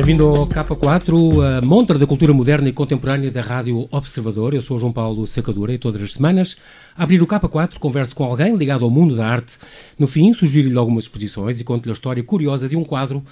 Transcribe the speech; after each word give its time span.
Bem-vindo 0.00 0.26
ao 0.28 0.46
K4, 0.46 1.58
a 1.58 1.60
montra 1.60 1.98
da 1.98 2.06
cultura 2.06 2.32
moderna 2.32 2.70
e 2.70 2.72
contemporânea 2.72 3.30
da 3.30 3.42
Rádio 3.42 3.86
Observador. 3.90 4.54
Eu 4.54 4.62
sou 4.62 4.78
João 4.78 4.90
Paulo 4.90 5.26
Sacadura 5.26 5.74
e 5.74 5.78
todas 5.78 6.00
as 6.00 6.14
semanas, 6.14 6.56
a 6.96 7.02
abrir 7.02 7.20
o 7.20 7.26
K4, 7.26 7.78
converso 7.78 8.16
com 8.16 8.24
alguém 8.24 8.56
ligado 8.56 8.82
ao 8.82 8.90
mundo 8.90 9.14
da 9.14 9.28
arte. 9.28 9.58
No 9.98 10.06
fim, 10.06 10.32
sugiro-lhe 10.32 10.78
algumas 10.78 11.04
exposições 11.04 11.60
e 11.60 11.64
conto-lhe 11.64 11.90
a 11.90 11.92
história 11.92 12.24
curiosa 12.24 12.66
de 12.66 12.78
um 12.78 12.82
quadro 12.82 13.22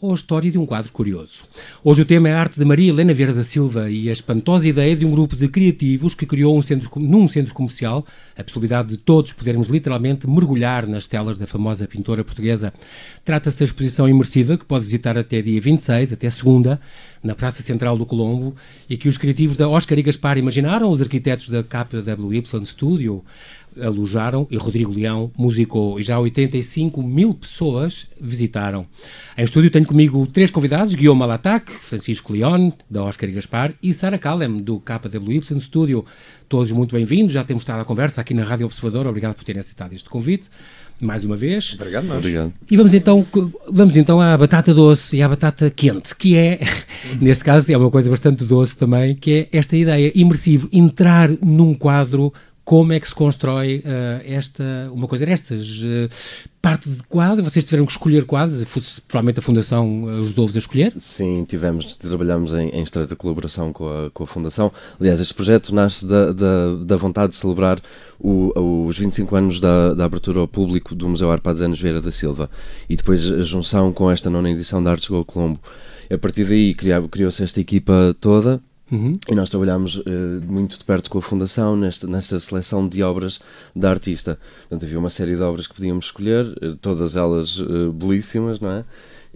ou 0.00 0.10
a 0.10 0.14
história 0.14 0.50
de 0.50 0.58
um 0.58 0.66
quadro 0.66 0.92
curioso. 0.92 1.44
Hoje 1.82 2.02
o 2.02 2.04
tema 2.04 2.28
é 2.28 2.32
a 2.32 2.38
arte 2.40 2.58
de 2.58 2.64
Maria 2.64 2.90
Helena 2.90 3.14
Vieira 3.14 3.32
da 3.32 3.42
Silva 3.42 3.90
e 3.90 4.10
a 4.10 4.12
espantosa 4.12 4.68
ideia 4.68 4.94
de 4.94 5.06
um 5.06 5.10
grupo 5.10 5.34
de 5.34 5.48
criativos 5.48 6.14
que 6.14 6.26
criou 6.26 6.56
um 6.56 6.60
centro, 6.60 6.90
num 7.00 7.26
centro 7.28 7.54
comercial 7.54 8.04
a 8.36 8.44
possibilidade 8.44 8.88
de 8.88 8.98
todos 8.98 9.32
podermos 9.32 9.68
literalmente 9.68 10.28
mergulhar 10.28 10.86
nas 10.86 11.06
telas 11.06 11.38
da 11.38 11.46
famosa 11.46 11.88
pintora 11.88 12.22
portuguesa. 12.22 12.74
Trata-se 13.24 13.58
da 13.58 13.64
exposição 13.64 14.06
imersiva 14.06 14.58
que 14.58 14.64
pode 14.66 14.84
visitar 14.84 15.16
até 15.16 15.40
dia 15.40 15.60
26, 15.60 16.12
até 16.12 16.28
segunda, 16.28 16.78
na 17.22 17.34
Praça 17.34 17.62
Central 17.62 17.96
do 17.96 18.04
Colombo 18.04 18.54
e 18.90 18.98
que 18.98 19.08
os 19.08 19.16
criativos 19.16 19.56
da 19.56 19.66
Oscar 19.66 19.98
e 19.98 20.02
Gaspar 20.02 20.36
imaginaram, 20.36 20.90
os 20.90 21.00
arquitetos 21.00 21.48
da 21.48 21.62
KWY 21.62 22.44
Studio 22.66 23.24
alojaram 23.80 24.46
e 24.50 24.56
Rodrigo 24.56 24.92
Leão 24.92 25.30
musicou 25.36 25.98
e 25.98 26.02
já 26.02 26.18
85 26.18 27.02
mil 27.02 27.34
pessoas 27.34 28.06
visitaram. 28.20 28.86
Em 29.36 29.44
estúdio 29.44 29.70
tenho 29.70 29.86
comigo 29.86 30.26
três 30.26 30.50
convidados, 30.50 30.94
Guilherme 30.94 31.18
Malatac, 31.18 31.70
Francisco 31.72 32.32
León, 32.32 32.72
da 32.90 33.02
Oscar 33.04 33.28
e 33.28 33.32
Gaspar, 33.32 33.74
e 33.82 33.92
Sara 33.92 34.18
Kalem, 34.18 34.58
do 34.62 34.80
KWY 34.80 35.60
Studio. 35.60 36.04
Todos 36.48 36.70
muito 36.72 36.94
bem-vindos, 36.94 37.32
já 37.32 37.44
temos 37.44 37.62
estado 37.62 37.80
à 37.80 37.84
conversa 37.84 38.20
aqui 38.20 38.32
na 38.32 38.44
Rádio 38.44 38.66
Observador, 38.66 39.06
obrigado 39.06 39.34
por 39.34 39.44
terem 39.44 39.60
aceitado 39.60 39.92
este 39.92 40.08
convite. 40.08 40.48
Mais 41.00 41.24
uma 41.26 41.36
vez. 41.36 41.74
Obrigado, 41.74 42.06
nós. 42.06 42.18
Obrigado. 42.18 42.54
E 42.70 42.76
vamos 42.76 42.94
então, 42.94 43.26
vamos 43.70 43.96
então 43.98 44.18
à 44.18 44.36
batata 44.36 44.72
doce 44.72 45.18
e 45.18 45.22
à 45.22 45.28
batata 45.28 45.70
quente, 45.70 46.16
que 46.16 46.36
é, 46.36 46.60
neste 47.20 47.44
caso, 47.44 47.70
é 47.70 47.76
uma 47.76 47.90
coisa 47.90 48.08
bastante 48.08 48.44
doce 48.44 48.78
também, 48.78 49.14
que 49.14 49.48
é 49.52 49.58
esta 49.58 49.76
ideia 49.76 50.10
imersivo, 50.14 50.68
entrar 50.72 51.28
num 51.42 51.74
quadro 51.74 52.32
como 52.66 52.92
é 52.92 52.98
que 52.98 53.06
se 53.06 53.14
constrói 53.14 53.78
uh, 53.78 54.22
esta, 54.26 54.90
uma 54.92 55.06
coisa 55.06 55.24
destas? 55.24 55.64
Uh, 55.78 56.10
parte 56.60 56.90
de 56.90 57.00
quadro, 57.04 57.44
vocês 57.44 57.64
tiveram 57.64 57.86
que 57.86 57.92
escolher 57.92 58.24
quadros, 58.24 58.64
provavelmente 59.06 59.38
a 59.38 59.42
Fundação 59.42 60.02
uh, 60.02 60.08
ajudou-vos 60.08 60.56
a 60.56 60.58
escolher? 60.58 60.92
Sim, 60.98 61.44
tivemos, 61.44 61.94
trabalhamos 61.94 62.52
em, 62.54 62.70
em 62.70 62.82
estreita 62.82 63.14
colaboração 63.14 63.72
com 63.72 63.88
a, 63.88 64.10
com 64.10 64.24
a 64.24 64.26
Fundação. 64.26 64.72
Aliás, 64.98 65.20
este 65.20 65.32
projeto 65.32 65.72
nasce 65.72 66.04
da, 66.04 66.32
da, 66.32 66.74
da 66.84 66.96
vontade 66.96 67.34
de 67.34 67.36
celebrar 67.36 67.80
o, 68.18 68.52
os 68.88 68.98
25 68.98 69.36
anos 69.36 69.60
da, 69.60 69.94
da, 69.94 70.04
abertura 70.04 70.40
ao 70.40 70.48
público 70.48 70.92
do 70.92 71.08
Museu 71.08 71.30
Arpadesanos 71.30 71.80
Vieira 71.80 72.02
da 72.02 72.10
Silva 72.10 72.50
e 72.90 72.96
depois 72.96 73.30
a 73.30 73.42
junção 73.42 73.92
com 73.92 74.10
esta 74.10 74.28
nona 74.28 74.50
edição 74.50 74.82
da 74.82 74.90
Artes 74.90 75.08
Go 75.08 75.24
Colombo. 75.24 75.60
A 76.12 76.18
partir 76.18 76.44
daí 76.44 76.74
criou-se 76.74 77.44
esta 77.44 77.60
equipa 77.60 78.12
toda 78.20 78.60
Uhum. 78.90 79.18
E 79.28 79.34
nós 79.34 79.50
trabalhámos 79.50 79.96
uh, 79.96 80.04
muito 80.46 80.78
de 80.78 80.84
perto 80.84 81.10
com 81.10 81.18
a 81.18 81.22
Fundação 81.22 81.76
nesta, 81.76 82.06
nesta 82.06 82.38
seleção 82.38 82.88
de 82.88 83.02
obras 83.02 83.40
da 83.74 83.90
artista. 83.90 84.38
Portanto, 84.60 84.84
havia 84.84 84.98
uma 84.98 85.10
série 85.10 85.34
de 85.34 85.42
obras 85.42 85.66
que 85.66 85.74
podíamos 85.74 86.06
escolher, 86.06 86.46
uh, 86.46 86.76
todas 86.76 87.16
elas 87.16 87.58
uh, 87.58 87.92
belíssimas, 87.92 88.60
não 88.60 88.70
é? 88.70 88.84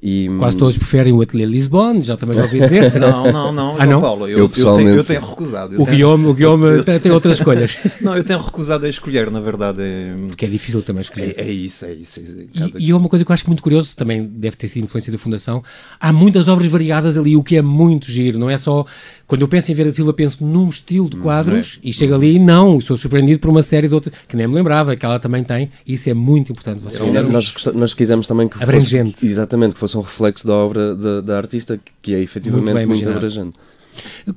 E, 0.02 0.30
Quase 0.38 0.56
todos 0.56 0.78
preferem 0.78 1.12
o 1.12 1.20
Ateliê 1.20 1.44
Lisbon, 1.44 2.00
já 2.02 2.16
também 2.16 2.34
já 2.34 2.44
ouvi 2.44 2.58
dizer. 2.58 2.92
não, 2.98 3.30
não, 3.30 3.52
não, 3.52 3.76
ah, 3.78 3.84
não? 3.84 4.00
Paulo, 4.00 4.26
eu, 4.26 4.38
eu, 4.38 4.48
pessoalmente... 4.48 4.96
eu, 4.96 5.04
tenho, 5.04 5.18
eu 5.18 5.20
tenho 5.20 5.30
recusado. 5.30 5.74
Eu 5.74 5.82
o, 5.82 5.84
tenho... 5.84 5.96
Guilherme, 5.98 6.26
o 6.26 6.34
Guilherme 6.34 6.84
tem, 6.84 7.00
tem 7.00 7.12
outras 7.12 7.36
escolhas. 7.36 7.78
não, 8.00 8.16
eu 8.16 8.24
tenho 8.24 8.40
recusado 8.40 8.86
a 8.86 8.88
escolher, 8.88 9.30
na 9.30 9.40
verdade. 9.40 9.82
É... 9.82 10.14
Porque 10.28 10.46
é 10.46 10.48
difícil 10.48 10.80
também 10.80 11.02
escolher. 11.02 11.34
É, 11.36 11.42
é 11.42 11.52
isso, 11.52 11.84
é 11.84 11.92
isso. 11.92 12.18
É 12.18 12.22
isso. 12.22 12.78
E, 12.78 12.86
e 12.86 12.90
é 12.90 12.96
uma 12.96 13.10
coisa 13.10 13.26
que 13.26 13.30
eu 13.30 13.34
acho 13.34 13.46
muito 13.46 13.62
curioso, 13.62 13.94
também 13.94 14.26
deve 14.26 14.56
ter 14.56 14.68
sido 14.68 14.84
influência 14.84 15.12
da 15.12 15.18
Fundação, 15.18 15.62
há 16.00 16.10
muitas 16.12 16.48
obras 16.48 16.66
variadas 16.66 17.18
ali, 17.18 17.36
o 17.36 17.42
que 17.42 17.56
é 17.56 17.62
muito 17.62 18.10
giro, 18.10 18.38
não 18.38 18.48
é 18.48 18.56
só 18.56 18.86
quando 19.30 19.42
eu 19.42 19.48
penso 19.48 19.70
em 19.70 19.76
Vera 19.76 19.92
Silva, 19.92 20.12
penso 20.12 20.44
num 20.44 20.68
estilo 20.68 21.08
de 21.08 21.16
hum, 21.16 21.20
quadros 21.20 21.78
é. 21.84 21.88
e 21.88 21.92
chego 21.92 22.16
ali 22.16 22.34
e 22.34 22.38
não, 22.40 22.80
sou 22.80 22.96
surpreendido 22.96 23.38
por 23.38 23.48
uma 23.48 23.62
série 23.62 23.86
de 23.86 23.94
outras 23.94 24.12
que 24.26 24.34
nem 24.34 24.48
me 24.48 24.56
lembrava 24.56 24.96
que 24.96 25.06
ela 25.06 25.20
também 25.20 25.44
tem. 25.44 25.70
E 25.86 25.92
isso 25.92 26.10
é 26.10 26.14
muito 26.14 26.50
importante. 26.50 26.80
Vocês 26.82 27.12
nós, 27.30 27.54
nós 27.72 27.94
quisemos 27.94 28.26
também 28.26 28.48
que 28.48 28.60
abrangente. 28.60 29.12
fosse, 29.12 29.28
exatamente, 29.28 29.74
que 29.74 29.78
fosse 29.78 29.96
um 29.96 30.00
reflexo 30.00 30.44
da 30.44 30.52
obra 30.52 30.96
da, 30.96 31.20
da 31.20 31.36
artista, 31.36 31.78
que 32.02 32.12
é 32.12 32.20
efetivamente 32.20 32.74
muito, 32.74 32.88
muito 32.88 33.08
abrangente. 33.08 33.56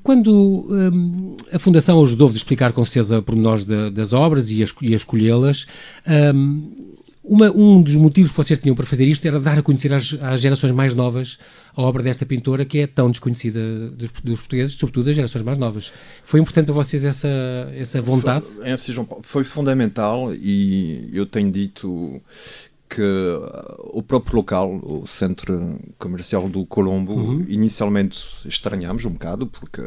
Quando 0.04 0.32
hum, 0.32 1.38
a 1.52 1.58
Fundação 1.58 2.00
ajudou-vos 2.04 2.36
a 2.36 2.38
explicar 2.38 2.72
com 2.72 2.86
certeza 2.86 3.20
pormenores 3.20 3.66
de, 3.66 3.90
das 3.90 4.14
obras 4.14 4.52
e 4.52 4.62
a, 4.62 4.66
a 4.66 4.96
escolhê-las, 4.96 5.66
hum, 6.36 6.93
uma, 7.24 7.50
um 7.52 7.82
dos 7.82 7.96
motivos 7.96 8.32
que 8.32 8.38
vocês 8.38 8.60
tinham 8.60 8.76
para 8.76 8.86
fazer 8.86 9.06
isto 9.06 9.26
era 9.26 9.40
dar 9.40 9.60
a 9.60 9.62
conhecer 9.62 9.94
às, 9.94 10.16
às, 10.22 10.42
gerações 10.42 10.72
mais 10.74 10.94
novas 10.94 11.38
a 11.76 11.82
obra 11.82 12.04
desta 12.04 12.26
pintora 12.26 12.66
que 12.66 12.80
é 12.80 12.88
tão 12.88 13.10
desconhecida 13.10 13.90
dos, 13.90 14.12
dos, 14.24 14.40
portugueses, 14.42 14.76
sobretudo 14.76 15.06
das 15.06 15.16
gerações 15.16 15.44
mais 15.44 15.58
novas. 15.58 15.92
Foi 16.24 16.40
importante 16.40 16.66
para 16.66 16.76
vocês 16.76 17.06
essa, 17.06 17.28
essa 17.74 18.02
vontade? 18.02 18.46
Foi, 18.46 18.68
é 18.68 18.74
assim, 18.74 18.94
Paulo, 18.94 19.24
foi 19.24 19.44
fundamental 19.44 20.34
e 20.34 21.10
eu 21.14 21.26
tenho 21.26 21.50
dito 21.50 22.22
que 22.90 23.02
o 23.80 24.04
próprio 24.04 24.36
local, 24.36 24.80
o 24.84 25.08
centro 25.08 25.80
comercial 25.98 26.48
do 26.48 26.66
Colombo, 26.66 27.14
uhum. 27.14 27.46
inicialmente 27.48 28.20
estranhámos 28.46 29.06
um 29.06 29.12
bocado 29.12 29.48
porque 29.48 29.82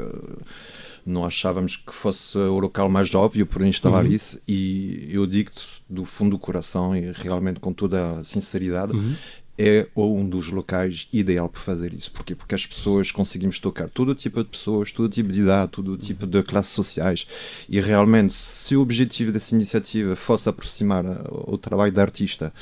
não 1.07 1.25
achávamos 1.25 1.77
que 1.77 1.95
fosse 1.95 2.37
o 2.37 2.59
local 2.59 2.89
mais 2.89 3.15
óbvio 3.15 3.47
por 3.47 3.63
instalar 3.63 4.05
uhum. 4.05 4.11
isso 4.11 4.41
e 4.47 5.09
eu 5.11 5.27
digo-te 5.27 5.83
do 5.89 6.05
fundo 6.05 6.33
do 6.33 6.39
coração 6.39 6.97
e 6.97 7.13
realmente 7.13 7.61
com 7.61 7.73
toda 7.73 8.19
a 8.19 8.25
sinceridade 8.25 8.93
uhum 8.93 9.15
é 9.59 9.87
um 9.97 10.29
dos 10.29 10.49
locais 10.49 11.09
ideal 11.13 11.49
para 11.49 11.61
fazer 11.61 11.95
isso. 11.95 12.11
Porquê? 12.11 12.35
Porque 12.35 12.55
as 12.55 12.67
pessoas 12.67 13.11
conseguimos 13.11 13.59
tocar 13.59 13.89
todo 13.89 14.15
tipo 14.15 14.43
de 14.43 14.51
pessoas, 14.51 14.93
todo 14.93 15.09
tipo 15.09 15.31
de 15.31 15.41
idade, 15.41 15.73
todo 15.73 15.97
tipo 15.97 16.27
de 16.27 16.43
classes 16.43 16.73
sociais. 16.73 17.27
E 17.69 17.81
realmente, 17.81 18.35
se 18.35 18.77
o 18.77 18.81
objetivo 18.81 19.33
dessa 19.33 19.55
iniciativa 19.55 20.15
fosse 20.15 20.49
aproximar 20.49 21.05
o 21.31 21.57
trabalho 21.57 21.93
da 21.93 22.03
artista 22.03 22.53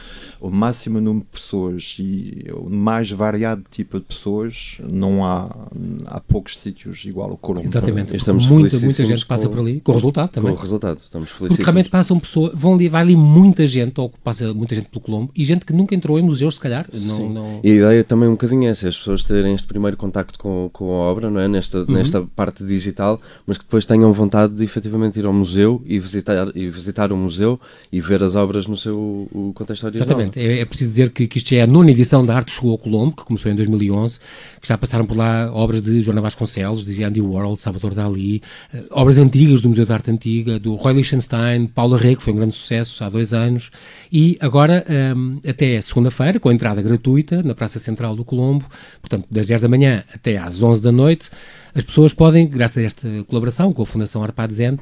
o 0.41 0.51
máximo 0.51 1.01
número 1.01 1.25
de 1.25 1.31
pessoas 1.33 1.97
e 1.99 2.47
o 2.53 2.69
mais 2.69 3.11
variado 3.11 3.65
tipo 3.71 3.99
de 3.99 4.05
pessoas, 4.05 4.79
não 4.87 5.25
há, 5.25 5.69
há 6.07 6.21
poucos 6.21 6.59
sítios 6.59 7.05
igual 7.05 7.31
ao 7.31 7.37
Colombo. 7.37 7.67
Exatamente. 7.67 8.15
Estamos 8.15 8.47
muita, 8.47 8.79
muita 8.79 9.05
gente 9.05 9.27
passa 9.27 9.49
por 9.49 9.61
ali, 9.61 9.81
com 9.81 9.93
o 9.93 9.95
resultado 9.95 10.31
também. 10.31 10.53
Com 10.53 10.59
o 10.59 10.63
resultado, 10.63 10.99
estamos 10.99 11.31
felizes. 11.31 11.57
Porque 11.57 11.63
realmente 11.63 11.91
passam 11.91 12.19
pessoas, 12.19 12.53
vão 12.55 12.75
ali, 12.75 12.89
vai 12.89 13.03
ali 13.03 13.17
muita 13.17 13.67
gente, 13.67 14.01
ou 14.01 14.11
passa 14.23 14.53
muita 14.53 14.75
gente 14.75 14.89
pelo 14.89 15.01
Colombo, 15.01 15.33
e 15.35 15.45
gente 15.45 15.65
que 15.65 15.73
nunca 15.73 15.95
entrou 15.95 16.19
em 16.19 16.23
museus, 16.23 16.55
se 16.55 16.61
calhar, 16.61 16.84
não, 16.93 17.29
não... 17.29 17.61
E 17.63 17.71
a 17.71 17.75
ideia 17.75 18.05
também 18.05 18.27
é 18.27 18.29
um 18.29 18.35
bocadinho 18.35 18.69
essa, 18.69 18.89
as 18.89 18.97
pessoas 18.97 19.25
terem 19.25 19.55
este 19.55 19.67
primeiro 19.67 19.97
contacto 19.97 20.39
com, 20.39 20.69
com 20.73 20.85
a 20.85 21.05
obra, 21.05 21.31
não 21.31 21.41
é? 21.41 21.49
Nesta, 21.49 21.79
uhum. 21.79 21.87
nesta 21.89 22.23
parte 22.35 22.65
digital, 22.65 23.21
mas 23.47 23.59
que 23.59 23.65
depois 23.65 23.85
tenham 23.85 24.13
vontade 24.13 24.55
de 24.55 24.65
efetivamente 24.65 25.19
ir 25.19 25.27
ao 25.27 25.33
museu 25.33 25.83
e 25.85 25.99
visitar, 25.99 26.49
e 26.55 26.69
visitar 26.69 27.13
o 27.13 27.17
museu 27.17 27.61
e 27.93 28.01
ver 28.01 28.23
as 28.23 28.37
obras 28.37 28.67
no 28.67 28.77
seu 28.77 29.29
o 29.33 29.53
contexto 29.55 29.85
original. 29.85 30.07
Exatamente, 30.07 30.41
é, 30.41 30.61
é 30.61 30.65
preciso 30.65 30.91
dizer 30.91 31.11
que, 31.11 31.27
que 31.27 31.39
isto 31.39 31.53
é 31.55 31.63
a 31.63 31.67
nona 31.67 31.91
edição 31.91 32.25
da 32.25 32.35
Arte 32.35 32.53
Chegou 32.53 32.73
ao 32.73 32.79
Colombo, 32.79 33.17
que 33.17 33.25
começou 33.25 33.51
em 33.51 33.55
2011, 33.55 34.19
que 34.61 34.69
já 34.69 34.77
passaram 34.77 35.05
por 35.05 35.17
lá 35.17 35.51
obras 35.53 35.83
de 35.83 36.03
Joana 36.03 36.21
Vasconcelos, 36.21 36.85
de 36.85 37.03
Andy 37.03 37.21
Warhol, 37.21 37.55
de 37.55 37.61
Salvador 37.61 37.95
Dali, 37.95 38.43
uh, 38.73 38.85
obras 38.91 39.19
antigas 39.19 39.61
do 39.61 39.69
Museu 39.69 39.85
de 39.85 39.93
Arte 39.93 40.11
Antiga, 40.11 40.59
do 40.59 40.75
Roy 40.75 40.95
Lichtenstein, 40.95 41.67
Paulo 41.67 41.97
Rey, 41.97 42.17
que 42.17 42.23
foi 42.23 42.33
um 42.33 42.37
grande 42.37 42.55
sucesso 42.55 43.03
há 43.05 43.09
dois 43.09 43.33
anos, 43.33 43.71
e 44.13 44.37
agora 44.41 44.85
um, 45.17 45.41
até 45.49 45.81
segunda-feira, 45.81 46.39
com 46.39 46.49
a 46.49 46.55
entrada 46.55 46.74
gratuita, 46.83 47.43
na 47.43 47.55
Praça 47.55 47.79
Central 47.79 48.15
do 48.17 48.25
Colombo, 48.25 48.65
portanto, 49.01 49.27
das 49.31 49.47
10 49.47 49.63
da 49.63 49.69
manhã 49.69 50.05
até 50.13 50.37
às 50.37 50.63
11 50.63 50.83
da 50.83 50.93
noite, 50.93 51.31
as 51.75 51.83
pessoas 51.83 52.15
podem, 52.15 52.49
graças 52.49 52.79
a 52.79 52.83
esta 52.83 53.09
colaboração 53.25 53.73
com 53.73 53.83
a 53.83 53.87
Fundação 53.87 54.23
Arpad 54.23 54.53
Zen 54.55 54.75
uh, 54.75 54.79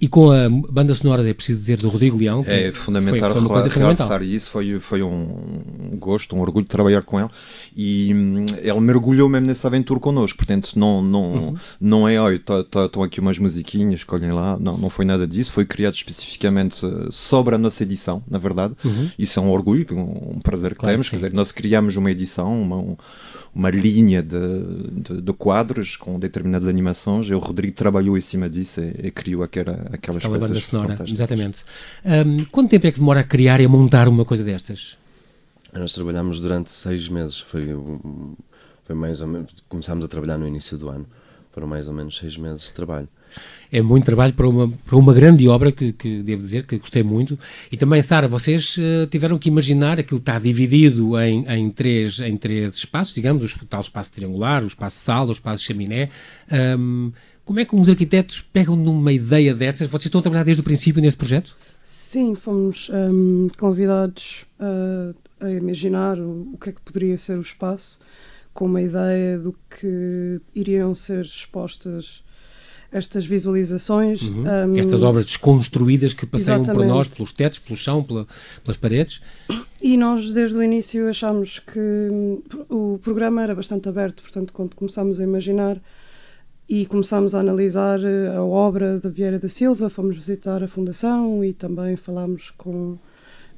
e 0.00 0.08
com 0.08 0.30
a 0.30 0.48
banda 0.48 0.94
sonora, 0.94 1.28
é 1.28 1.32
preciso 1.32 1.58
dizer, 1.58 1.78
do 1.78 1.88
Rodrigo 1.88 2.16
Leão. 2.16 2.44
É 2.46 2.72
fundamental 2.72 3.32
foi, 3.32 3.70
foi 3.70 3.82
realçar 3.82 4.22
isso, 4.22 4.50
foi, 4.50 4.80
foi 4.80 5.02
um 5.02 5.96
gosto, 5.98 6.34
um 6.34 6.40
orgulho 6.40 6.64
de 6.64 6.70
trabalhar 6.70 7.04
com 7.04 7.20
ele. 7.20 7.30
E 7.76 8.12
hum, 8.12 8.44
ele 8.60 8.80
mergulhou 8.80 9.28
mesmo 9.28 9.46
nessa 9.46 9.68
aventura 9.68 10.00
connosco, 10.00 10.36
portanto 10.36 10.72
não, 10.76 11.02
não, 11.02 11.32
uhum. 11.32 11.54
não 11.80 12.08
é, 12.08 12.18
olha, 12.18 12.36
estão 12.36 13.02
aqui 13.02 13.20
umas 13.20 13.38
musiquinhas, 13.38 14.00
escolhem 14.00 14.32
lá, 14.32 14.58
não, 14.58 14.76
não 14.76 14.90
foi 14.90 15.04
nada 15.04 15.26
disso, 15.26 15.52
foi 15.52 15.64
criado 15.64 15.94
especificamente 15.94 16.84
eh, 16.84 17.08
sobre 17.10 17.54
a 17.54 17.58
nossa 17.58 17.82
edição, 17.82 18.22
na 18.28 18.38
verdade, 18.38 18.74
uhum. 18.84 19.10
isso 19.18 19.38
é 19.38 19.42
um 19.42 19.50
orgulho, 19.50 19.86
um, 19.92 20.40
prazer 20.40 20.72
que 20.72 20.78
claro 20.78 20.94
temos, 20.94 21.08
que 21.08 21.16
quer 21.16 21.16
dizer, 21.16 21.32
nós 21.32 21.52
criamos 21.52 21.96
uma 21.96 22.10
edição, 22.10 22.60
uma, 22.60 22.76
um, 22.76 22.96
uma 23.54 23.70
linha 23.70 24.22
de, 24.22 24.38
de, 24.90 25.22
de, 25.22 25.32
quadros 25.32 25.96
com 25.96 26.18
determinadas 26.18 26.66
animações 26.66 27.26
e 27.26 27.34
o 27.34 27.38
Rodrigo 27.38 27.74
trabalhou 27.74 28.18
em 28.18 28.20
cima 28.20 28.50
disso 28.50 28.80
e, 28.80 29.06
e 29.06 29.10
criou 29.10 29.44
aquela, 29.44 29.86
aquelas 29.92 30.24
Aquela 30.24 30.38
banda 30.38 30.60
sonora, 30.60 30.98
exatamente. 31.06 31.64
Um, 32.04 32.44
quanto 32.46 32.70
tempo 32.70 32.86
é 32.86 32.92
que 32.92 32.98
demora 32.98 33.20
a 33.20 33.24
criar 33.24 33.60
e 33.60 33.64
a 33.64 33.68
montar 33.68 34.08
uma 34.08 34.24
coisa 34.24 34.42
destas? 34.42 34.96
Nós 35.72 35.92
trabalhámos 35.92 36.40
durante 36.40 36.72
seis 36.72 37.08
meses, 37.08 37.38
foi, 37.38 37.68
foi 38.84 38.94
mais 38.94 39.20
ou 39.20 39.28
menos, 39.28 39.54
começámos 39.68 40.04
a 40.04 40.08
trabalhar 40.08 40.38
no 40.38 40.46
início 40.46 40.76
do 40.76 40.88
ano. 40.88 41.06
Foram 41.54 41.68
mais 41.68 41.88
ou 41.88 41.94
menos 41.94 42.18
seis 42.18 42.36
meses 42.36 42.64
de 42.64 42.72
trabalho 42.72 43.08
é 43.72 43.82
muito 43.82 44.04
trabalho 44.04 44.32
para 44.32 44.48
uma, 44.48 44.68
para 44.68 44.96
uma 44.96 45.12
grande 45.12 45.48
obra 45.48 45.72
que, 45.72 45.92
que 45.92 46.22
devo 46.22 46.42
dizer 46.42 46.66
que 46.66 46.78
gostei 46.78 47.02
muito. 47.02 47.38
E 47.70 47.76
também, 47.76 48.00
Sara, 48.02 48.28
vocês 48.28 48.76
uh, 48.76 49.06
tiveram 49.10 49.38
que 49.38 49.48
imaginar 49.48 49.98
aquilo 49.98 50.20
está 50.20 50.38
dividido 50.38 51.18
em, 51.18 51.44
em, 51.48 51.70
três, 51.70 52.20
em 52.20 52.36
três 52.36 52.74
espaços, 52.74 53.14
digamos, 53.14 53.52
o 53.54 53.66
tal 53.66 53.80
espaço 53.80 54.12
triangular, 54.12 54.62
o 54.62 54.66
espaço 54.66 54.98
sala, 54.98 55.30
o 55.30 55.32
espaço 55.32 55.64
chaminé. 55.64 56.08
Um, 56.78 57.10
como 57.44 57.60
é 57.60 57.64
que 57.64 57.76
uns 57.76 57.88
arquitetos 57.88 58.40
pegam 58.40 58.74
numa 58.76 59.12
ideia 59.12 59.54
destas? 59.54 59.88
Vocês 59.88 60.06
estão 60.06 60.20
a 60.20 60.22
trabalhar 60.22 60.44
desde 60.44 60.60
o 60.60 60.64
princípio 60.64 61.02
neste 61.02 61.18
projeto? 61.18 61.56
Sim, 61.82 62.34
fomos 62.34 62.90
um, 62.90 63.48
convidados 63.58 64.46
a, 64.58 65.46
a 65.46 65.50
imaginar 65.50 66.18
o, 66.18 66.52
o 66.54 66.58
que 66.58 66.70
é 66.70 66.72
que 66.72 66.80
poderia 66.80 67.18
ser 67.18 67.36
o 67.36 67.42
espaço, 67.42 67.98
com 68.54 68.66
uma 68.66 68.80
ideia 68.80 69.38
do 69.38 69.54
que 69.68 70.40
iriam 70.54 70.94
ser 70.94 71.24
expostas 71.24 72.22
estas 72.94 73.26
visualizações. 73.26 74.22
Uhum. 74.22 74.44
Um, 74.44 74.76
Estas 74.76 75.02
obras 75.02 75.24
desconstruídas 75.24 76.12
que 76.12 76.24
passeiam 76.24 76.62
por 76.62 76.86
nós, 76.86 77.08
pelos 77.08 77.32
tetos, 77.32 77.58
pelo 77.58 77.76
chão, 77.76 78.04
pela, 78.04 78.24
pelas 78.62 78.76
paredes. 78.76 79.20
E 79.82 79.96
nós, 79.96 80.30
desde 80.30 80.56
o 80.56 80.62
início, 80.62 81.08
achámos 81.08 81.58
que 81.58 81.80
o 82.70 82.98
programa 83.02 83.42
era 83.42 83.52
bastante 83.52 83.88
aberto, 83.88 84.22
portanto, 84.22 84.52
quando 84.52 84.76
começámos 84.76 85.18
a 85.18 85.24
imaginar 85.24 85.82
e 86.68 86.86
começámos 86.86 87.34
a 87.34 87.40
analisar 87.40 87.98
eh, 88.02 88.34
a 88.34 88.42
obra 88.42 88.98
da 88.98 89.10
Vieira 89.10 89.38
da 89.38 89.48
Silva, 89.48 89.90
fomos 89.90 90.16
visitar 90.16 90.62
a 90.62 90.68
Fundação 90.68 91.44
e 91.44 91.52
também 91.52 91.96
falámos 91.96 92.52
com 92.56 92.96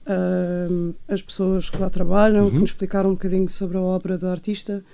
uh, 0.07 0.95
as 1.09 1.21
pessoas 1.21 1.69
que 1.69 1.79
lá 1.79 1.91
trabalham, 1.91 2.45
uhum. 2.45 2.51
que 2.51 2.59
nos 2.59 2.71
explicaram 2.71 3.11
um 3.11 3.15
bocadinho 3.15 3.49
sobre 3.49 3.77
a 3.77 3.81
obra 3.81 4.17
da 4.17 4.31
artista 4.31 4.85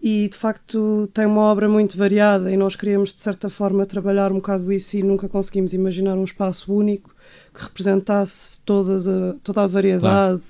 e 0.00 0.28
de 0.28 0.36
facto 0.36 1.08
tem 1.12 1.26
uma 1.26 1.40
obra 1.42 1.68
muito 1.68 1.96
variada 1.96 2.50
e 2.50 2.56
nós 2.56 2.76
queríamos 2.76 3.14
de 3.14 3.20
certa 3.20 3.48
forma 3.48 3.86
trabalhar 3.86 4.30
um 4.30 4.36
bocado 4.36 4.72
isso 4.72 4.96
e 4.96 5.02
nunca 5.02 5.28
conseguimos 5.28 5.72
imaginar 5.72 6.16
um 6.16 6.24
espaço 6.24 6.72
único 6.72 7.14
que 7.52 7.62
representasse 7.62 8.60
todas 8.62 9.08
a, 9.08 9.34
toda 9.42 9.62
a 9.62 9.66
variedade 9.66 10.42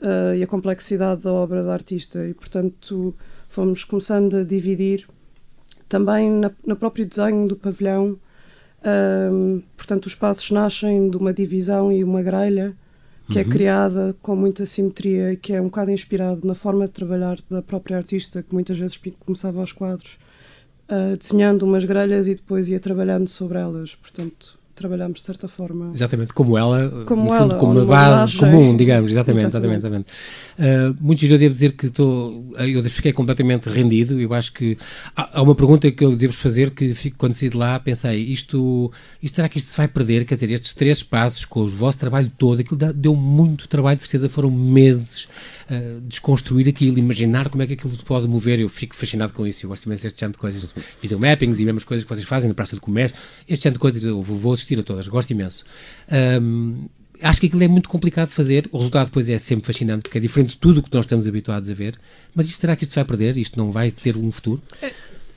claro. 0.00 0.32
uh, 0.32 0.34
e 0.34 0.42
a 0.42 0.46
complexidade 0.46 1.22
da 1.22 1.32
obra 1.32 1.62
da 1.62 1.72
artista 1.72 2.26
e 2.26 2.34
portanto 2.34 3.14
fomos 3.48 3.82
começando 3.82 4.36
a 4.36 4.44
dividir 4.44 5.08
também 5.88 6.30
na, 6.30 6.50
no 6.64 6.76
próprio 6.76 7.06
desenho 7.06 7.48
do 7.48 7.56
pavilhão 7.56 8.18
portanto 9.76 10.06
os 10.06 10.12
espaços 10.12 10.48
nascem 10.52 11.10
de 11.10 11.16
uma 11.16 11.34
divisão 11.34 11.90
e 11.90 12.04
uma 12.04 12.22
grelha 12.22 12.76
que 13.28 13.38
é 13.38 13.42
uhum. 13.42 13.48
é 13.48 13.50
criada 13.50 14.16
com 14.22 14.36
muita 14.36 14.64
simetria 14.64 15.32
e 15.32 15.36
que 15.36 15.52
é 15.52 15.60
um 15.60 15.66
bocado 15.66 15.90
inspirado 15.90 16.46
na 16.46 16.54
forma 16.54 16.86
de 16.86 16.92
trabalhar 16.92 17.38
da 17.50 17.60
própria 17.60 17.96
artista, 17.96 18.42
que 18.42 18.54
muitas 18.54 18.78
vezes 18.78 18.98
começava 19.20 19.60
aos 19.60 19.72
quadros, 19.72 20.18
uh, 20.88 21.16
desenhando 21.16 21.64
umas 21.64 21.84
grelhas 21.84 22.28
e 22.28 22.34
depois 22.34 22.68
ia 22.68 22.78
trabalhando 22.78 23.28
sobre 23.28 23.58
elas. 23.58 23.94
Portanto, 23.94 24.58
trabalhamos 24.76 25.20
de 25.20 25.24
certa 25.24 25.48
forma. 25.48 25.90
Exatamente, 25.92 26.32
como 26.32 26.56
ela, 26.56 27.04
como 27.06 27.24
no 27.24 27.30
fundo, 27.30 27.52
ela, 27.52 27.54
como 27.56 27.72
uma 27.72 27.84
base 27.84 28.36
comum, 28.36 28.76
digamos, 28.76 29.10
exatamente, 29.10 29.46
exatamente. 29.48 29.78
exatamente. 29.78 30.08
Uh, 30.58 30.96
muito 31.00 31.18
giro, 31.18 31.34
eu 31.34 31.38
devo 31.38 31.54
dizer 31.54 31.72
que 31.72 31.86
estou, 31.86 32.54
eu 32.58 32.84
fiquei 32.84 33.12
completamente 33.12 33.68
rendido, 33.68 34.20
eu 34.20 34.32
acho 34.34 34.52
que 34.52 34.76
há, 35.16 35.38
há 35.38 35.42
uma 35.42 35.54
pergunta 35.54 35.90
que 35.90 36.04
eu 36.04 36.14
devo 36.14 36.32
fazer 36.32 36.70
que 36.70 36.94
fico, 36.94 37.16
quando 37.18 37.32
saí 37.32 37.48
de 37.48 37.56
lá 37.56 37.80
pensei, 37.80 38.22
isto, 38.22 38.92
isto 39.22 39.34
será 39.36 39.48
que 39.48 39.58
isto 39.58 39.70
se 39.70 39.76
vai 39.76 39.88
perder? 39.88 40.24
Quer 40.24 40.34
dizer, 40.34 40.50
estes 40.50 40.74
três 40.74 41.02
passos 41.02 41.44
com 41.44 41.60
o 41.60 41.68
vosso 41.68 41.98
trabalho 41.98 42.30
todo, 42.36 42.60
aquilo 42.60 42.78
deu 42.94 43.16
muito 43.16 43.66
trabalho, 43.66 43.96
de 43.96 44.02
certeza 44.02 44.28
foram 44.28 44.50
meses 44.50 45.26
uh, 45.70 46.00
desconstruir 46.02 46.68
aquilo, 46.68 46.98
imaginar 46.98 47.48
como 47.48 47.62
é 47.62 47.66
que 47.66 47.74
aquilo 47.74 47.96
pode 48.04 48.26
mover. 48.26 48.60
Eu 48.60 48.68
fico 48.68 48.94
fascinado 48.94 49.32
com 49.32 49.46
isso. 49.46 49.64
Eu 49.64 49.70
gosto 49.70 49.84
imenso 49.84 50.02
deste 50.04 50.20
género 50.20 50.32
de 50.32 50.38
coisas, 50.38 50.74
videomappings 51.00 51.60
e 51.60 51.64
mesmas 51.64 51.84
coisas 51.84 52.04
que 52.04 52.14
vocês 52.14 52.26
fazem 52.26 52.48
na 52.48 52.54
Praça 52.54 52.76
de 52.76 52.80
Comércio. 52.80 53.16
Este 53.48 53.64
género 53.64 53.78
de 53.78 53.80
coisas 53.80 54.04
eu 54.04 54.22
vou 54.22 54.52
assistir 54.52 54.78
a 54.78 54.82
todas, 54.82 55.08
gosto 55.08 55.30
imenso. 55.30 55.64
Um, 56.40 56.86
acho 57.22 57.40
que 57.40 57.46
aquilo 57.46 57.62
é 57.62 57.68
muito 57.68 57.88
complicado 57.88 58.28
de 58.28 58.34
fazer. 58.34 58.68
O 58.72 58.78
resultado 58.78 59.06
depois 59.06 59.28
é 59.28 59.38
sempre 59.38 59.66
fascinante, 59.66 60.02
porque 60.02 60.18
é 60.18 60.20
diferente 60.20 60.50
de 60.50 60.56
tudo 60.56 60.80
o 60.80 60.82
que 60.82 60.92
nós 60.92 61.04
estamos 61.04 61.26
habituados 61.26 61.70
a 61.70 61.74
ver. 61.74 61.96
Mas 62.34 62.46
isto, 62.46 62.60
será 62.60 62.76
que 62.76 62.84
isto 62.84 62.94
vai 62.94 63.04
perder? 63.04 63.36
Isto 63.36 63.58
não 63.58 63.70
vai 63.70 63.90
ter 63.90 64.16
um 64.16 64.30
futuro? 64.30 64.62
É, 64.82 64.92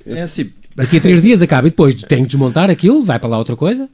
é 0.05 0.21
assim. 0.21 0.51
Daqui 0.75 0.97
a 0.97 1.01
três 1.01 1.21
dias 1.21 1.41
acaba 1.41 1.67
e 1.67 1.71
depois 1.71 2.03
tem 2.03 2.21
que 2.21 2.27
desmontar 2.27 2.69
aquilo, 2.69 3.03
vai 3.03 3.19
para 3.19 3.29
lá 3.29 3.37
outra 3.37 3.55
coisa. 3.55 3.89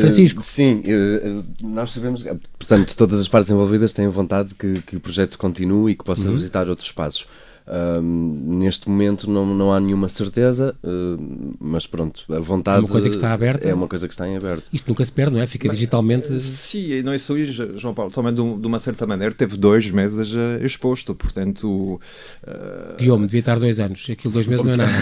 Francisco. 0.00 0.40
Uh, 0.40 0.42
sim, 0.42 0.82
uh, 0.86 1.44
nós 1.62 1.92
sabemos, 1.92 2.24
portanto, 2.58 2.96
todas 2.96 3.20
as 3.20 3.28
partes 3.28 3.50
envolvidas 3.50 3.92
têm 3.92 4.08
vontade 4.08 4.54
que, 4.54 4.82
que 4.82 4.96
o 4.96 5.00
projeto 5.00 5.38
continue 5.38 5.92
e 5.92 5.94
que 5.94 6.04
possa 6.04 6.28
uhum. 6.28 6.34
visitar 6.34 6.68
outros 6.68 6.88
espaços. 6.88 7.26
Uh, 7.66 8.00
neste 8.02 8.88
momento 8.88 9.30
não, 9.30 9.46
não 9.46 9.72
há 9.72 9.78
nenhuma 9.78 10.08
certeza, 10.08 10.74
uh, 10.82 11.56
mas 11.60 11.86
pronto, 11.86 12.24
a 12.28 12.40
vontade. 12.40 12.78
É 12.78 12.80
uma 12.80 12.88
coisa 12.88 13.08
que 13.08 13.14
está 13.14 13.32
aberta. 13.32 13.68
É 13.68 13.74
uma 13.74 13.86
coisa 13.86 14.08
que 14.08 14.14
está 14.14 14.28
em 14.28 14.36
aberto. 14.36 14.64
Isto 14.72 14.88
nunca 14.88 15.04
se 15.04 15.12
perde, 15.12 15.34
não 15.34 15.40
é? 15.40 15.46
Fica 15.46 15.68
mas, 15.68 15.76
digitalmente. 15.76 16.40
Sim, 16.40 16.90
e 16.92 17.02
não 17.02 17.12
é 17.12 17.18
só 17.18 17.36
isso, 17.36 17.78
João 17.78 17.94
Paulo. 17.94 18.10
Também, 18.10 18.32
de, 18.34 18.60
de, 18.60 18.66
uma 18.66 18.78
certa 18.78 19.06
maneira, 19.06 19.32
teve 19.32 19.56
dois 19.56 19.90
meses 19.90 20.32
uh, 20.32 20.64
exposto, 20.64 21.14
portanto. 21.14 22.00
Uh... 22.42 22.96
Guilherme, 22.98 23.26
devia 23.26 23.40
estar 23.40 23.58
dois 23.58 23.78
anos. 23.78 24.06
Aquilo 24.10 24.32
dois 24.32 24.46
meses 24.46 24.64
não 24.64 24.72
é 24.72 24.76
nada. 24.76 24.92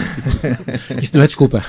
Isto 1.01 1.17
não 1.17 1.23
é 1.23 1.27
desculpa. 1.27 1.63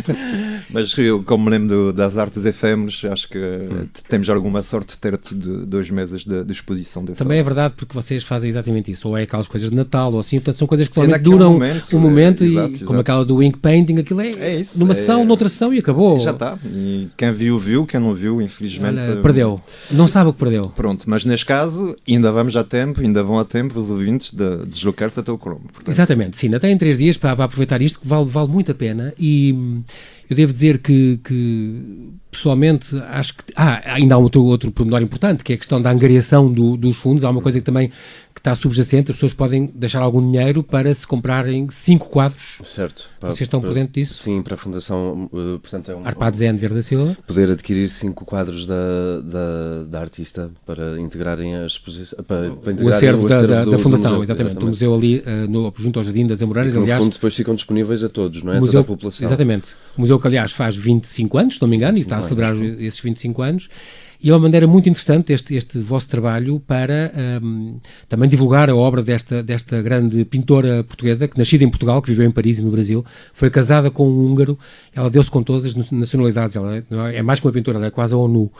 mas 0.70 0.96
eu, 0.96 1.22
como 1.22 1.44
me 1.44 1.50
lembro 1.50 1.92
das 1.92 2.16
artes 2.16 2.44
efêmeras, 2.44 3.02
acho 3.10 3.28
que 3.28 3.38
hum. 3.38 3.88
temos 4.08 4.28
alguma 4.30 4.62
sorte 4.62 4.94
de 4.94 4.98
ter 4.98 5.18
tido 5.18 5.66
dois 5.66 5.90
meses 5.90 6.24
de, 6.24 6.44
de 6.44 6.52
exposição 6.52 7.04
desse 7.04 7.18
Também 7.18 7.38
é 7.38 7.42
verdade, 7.42 7.74
porque 7.74 7.94
vocês 7.94 8.22
fazem 8.24 8.48
exatamente 8.48 8.90
isso. 8.90 9.08
Ou 9.08 9.16
é 9.18 9.22
aquelas 9.22 9.48
coisas 9.48 9.70
de 9.70 9.76
Natal, 9.76 10.12
ou 10.12 10.19
assim, 10.20 10.38
portanto 10.38 10.56
são 10.56 10.66
coisas 10.66 10.88
que 10.88 10.94
somente 10.94 11.18
duram 11.18 11.52
momento, 11.54 11.96
um 11.96 12.00
momento 12.00 12.44
é, 12.44 12.46
e 12.46 12.50
exato, 12.52 12.84
como 12.84 13.00
aquela 13.00 13.24
do 13.24 13.42
ink 13.42 13.58
painting, 13.58 13.98
aquilo 13.98 14.20
é, 14.20 14.30
é 14.38 14.56
isso, 14.60 14.78
numa 14.78 14.94
sessão, 14.94 15.22
é, 15.22 15.24
noutra 15.24 15.48
sessão 15.48 15.72
e 15.72 15.78
acabou. 15.78 16.20
Já 16.20 16.30
está. 16.30 16.58
E 16.64 17.08
quem 17.16 17.32
viu, 17.32 17.58
viu, 17.58 17.86
quem 17.86 18.00
não 18.00 18.14
viu, 18.14 18.40
infelizmente. 18.40 19.00
Olha, 19.00 19.16
perdeu. 19.16 19.60
Não 19.90 20.06
sabe 20.06 20.30
o 20.30 20.32
que 20.32 20.38
perdeu. 20.38 20.68
Pronto, 20.74 21.08
mas 21.08 21.24
neste 21.24 21.46
caso 21.46 21.96
ainda 22.08 22.30
vamos 22.30 22.56
a 22.56 22.64
tempo, 22.64 23.00
ainda 23.00 23.22
vão 23.22 23.38
a 23.38 23.44
tempo 23.44 23.78
os 23.78 23.90
ouvintes 23.90 24.32
de 24.32 24.66
deslocar-se 24.66 25.18
até 25.18 25.32
o 25.32 25.38
Colombo. 25.38 25.68
Portanto. 25.72 25.88
Exatamente, 25.88 26.38
sim, 26.38 26.46
ainda 26.46 26.60
têm 26.60 26.76
três 26.76 26.98
dias 26.98 27.16
para, 27.16 27.34
para 27.34 27.44
aproveitar 27.46 27.80
isto, 27.82 28.00
que 28.00 28.06
vale, 28.06 28.28
vale 28.28 28.48
muito 28.48 28.70
a 28.70 28.74
pena 28.74 29.12
e 29.18 29.82
eu 30.30 30.36
devo 30.36 30.52
dizer 30.52 30.78
que, 30.78 31.18
que 31.24 32.12
pessoalmente 32.30 32.96
acho 33.08 33.34
que 33.34 33.44
ah, 33.56 33.82
ainda 33.94 34.14
há 34.14 34.18
outro, 34.18 34.44
outro 34.44 34.70
pormenor 34.70 35.02
importante 35.02 35.42
que 35.42 35.52
é 35.52 35.56
a 35.56 35.58
questão 35.58 35.82
da 35.82 35.90
angariação 35.90 36.50
do, 36.50 36.76
dos 36.76 36.96
fundos, 36.98 37.24
há 37.24 37.30
uma 37.30 37.42
coisa 37.42 37.58
que 37.58 37.64
também 37.64 37.90
que 38.32 38.40
está 38.40 38.54
subjacente, 38.54 39.10
as 39.10 39.16
pessoas 39.16 39.32
podem 39.32 39.70
deixar 39.74 40.00
algum 40.00 40.20
dinheiro 40.20 40.62
para 40.62 40.94
se 40.94 41.04
comprarem 41.04 41.68
cinco 41.68 42.08
quadros. 42.08 42.58
Certo. 42.62 43.10
Para, 43.18 43.30
Vocês 43.30 43.42
estão 43.42 43.60
por 43.60 43.74
dentro 43.74 43.92
disso? 43.92 44.14
Sim, 44.14 44.40
para 44.40 44.54
a 44.54 44.56
Fundação, 44.56 45.28
uh, 45.32 45.58
portanto 45.58 45.90
é 45.90 45.96
um... 45.96 46.06
Arpad 46.06 46.36
Zen 46.36 46.56
Verde 46.56 46.76
da 46.76 46.82
Silva. 46.82 47.16
Poder 47.26 47.50
adquirir 47.50 47.88
cinco 47.88 48.24
quadros 48.24 48.66
da, 48.66 49.20
da, 49.24 49.84
da 49.84 50.00
artista 50.00 50.48
para 50.64 50.98
integrarem 51.00 51.56
a 51.56 51.66
exposição... 51.66 52.22
Para, 52.22 52.52
para 52.52 52.72
integrar 52.72 52.94
o 52.94 52.96
acervo, 52.96 53.22
o 53.24 53.26
acervo 53.26 53.48
da, 53.48 53.64
do, 53.64 53.70
da, 53.72 53.78
Fundação, 53.78 54.12
do 54.12 54.18
museu, 54.18 54.22
exatamente. 54.22 54.52
exatamente. 54.52 54.60
Do 54.60 54.66
museu 54.66 54.94
ali, 54.94 55.18
uh, 55.18 55.50
no, 55.50 55.74
junto 55.76 55.98
ao 55.98 56.04
Jardim 56.04 56.26
das 56.26 56.40
Amoreiras, 56.40 56.76
aliás... 56.76 56.98
no 56.98 57.04
fundo 57.06 57.14
depois 57.14 57.34
ficam 57.34 57.54
disponíveis 57.56 58.04
a 58.04 58.08
todos, 58.08 58.44
não 58.44 58.52
é? 58.52 58.60
Museu, 58.60 58.84
Toda 58.84 58.92
a 58.92 58.96
população. 58.96 59.26
Exatamente. 59.26 59.72
O 59.98 60.02
museu 60.02 60.19
que 60.20 60.26
aliás 60.26 60.52
faz 60.52 60.76
25 60.76 61.38
anos, 61.38 61.54
se 61.56 61.62
não 61.62 61.68
me 61.68 61.76
engano, 61.76 61.98
e 61.98 62.02
está 62.02 62.16
a 62.16 62.22
celebrar 62.22 62.54
esses 62.56 63.00
25 63.00 63.42
anos 63.42 63.68
e 64.22 64.28
é 64.28 64.32
uma 64.32 64.40
maneira 64.40 64.66
muito 64.66 64.88
interessante 64.88 65.32
este, 65.32 65.54
este 65.54 65.78
vosso 65.78 66.08
trabalho 66.08 66.60
para 66.60 67.12
um, 67.42 67.78
também 68.08 68.28
divulgar 68.28 68.68
a 68.68 68.76
obra 68.76 69.02
desta, 69.02 69.42
desta 69.42 69.80
grande 69.80 70.24
pintora 70.24 70.84
portuguesa, 70.84 71.26
que 71.26 71.38
nascida 71.38 71.64
em 71.64 71.68
Portugal, 71.68 72.02
que 72.02 72.10
viveu 72.10 72.26
em 72.26 72.30
Paris 72.30 72.58
e 72.58 72.62
no 72.62 72.70
Brasil, 72.70 73.04
foi 73.32 73.48
casada 73.48 73.90
com 73.90 74.06
um 74.08 74.26
húngaro, 74.26 74.58
ela 74.94 75.08
deu-se 75.08 75.30
com 75.30 75.42
todas 75.42 75.64
as 75.64 75.90
nacionalidades, 75.90 76.54
ela 76.54 76.76
é, 76.76 77.16
é 77.16 77.22
mais 77.22 77.40
que 77.40 77.46
uma 77.46 77.52
pintora, 77.52 77.78
ela 77.78 77.86
é 77.86 77.90
quase 77.90 78.12
a 78.12 78.18
ONU. 78.18 78.52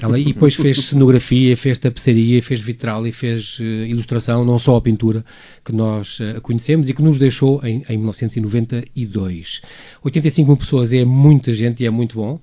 Ela, 0.00 0.18
e 0.18 0.26
depois 0.26 0.54
fez 0.54 0.84
cenografia, 0.84 1.56
fez 1.56 1.78
tapeçaria, 1.78 2.42
fez 2.42 2.60
vitral 2.60 3.06
e 3.06 3.12
fez 3.12 3.58
uh, 3.58 3.62
ilustração, 3.62 4.44
não 4.44 4.58
só 4.58 4.76
a 4.76 4.80
pintura 4.82 5.24
que 5.64 5.72
nós 5.72 6.20
uh, 6.20 6.40
conhecemos 6.42 6.88
e 6.88 6.94
que 6.94 7.02
nos 7.02 7.18
deixou 7.18 7.60
em, 7.64 7.82
em 7.88 7.96
1992. 7.96 9.62
85 10.02 10.46
mil 10.46 10.56
pessoas 10.56 10.92
é 10.92 11.04
muita 11.04 11.54
gente 11.54 11.82
e 11.82 11.86
é 11.86 11.90
muito 11.90 12.16
bom. 12.16 12.38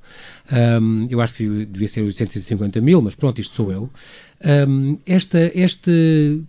Um, 0.51 1.07
eu 1.09 1.21
acho 1.21 1.35
que 1.35 1.65
devia 1.65 1.88
ser 1.88 2.01
850 2.01 2.81
mil, 2.81 3.01
mas 3.01 3.15
pronto, 3.15 3.39
isto 3.39 3.55
sou 3.55 3.71
eu. 3.71 3.89
Um, 4.67 4.97
esta, 5.05 5.51
este 5.55 6.43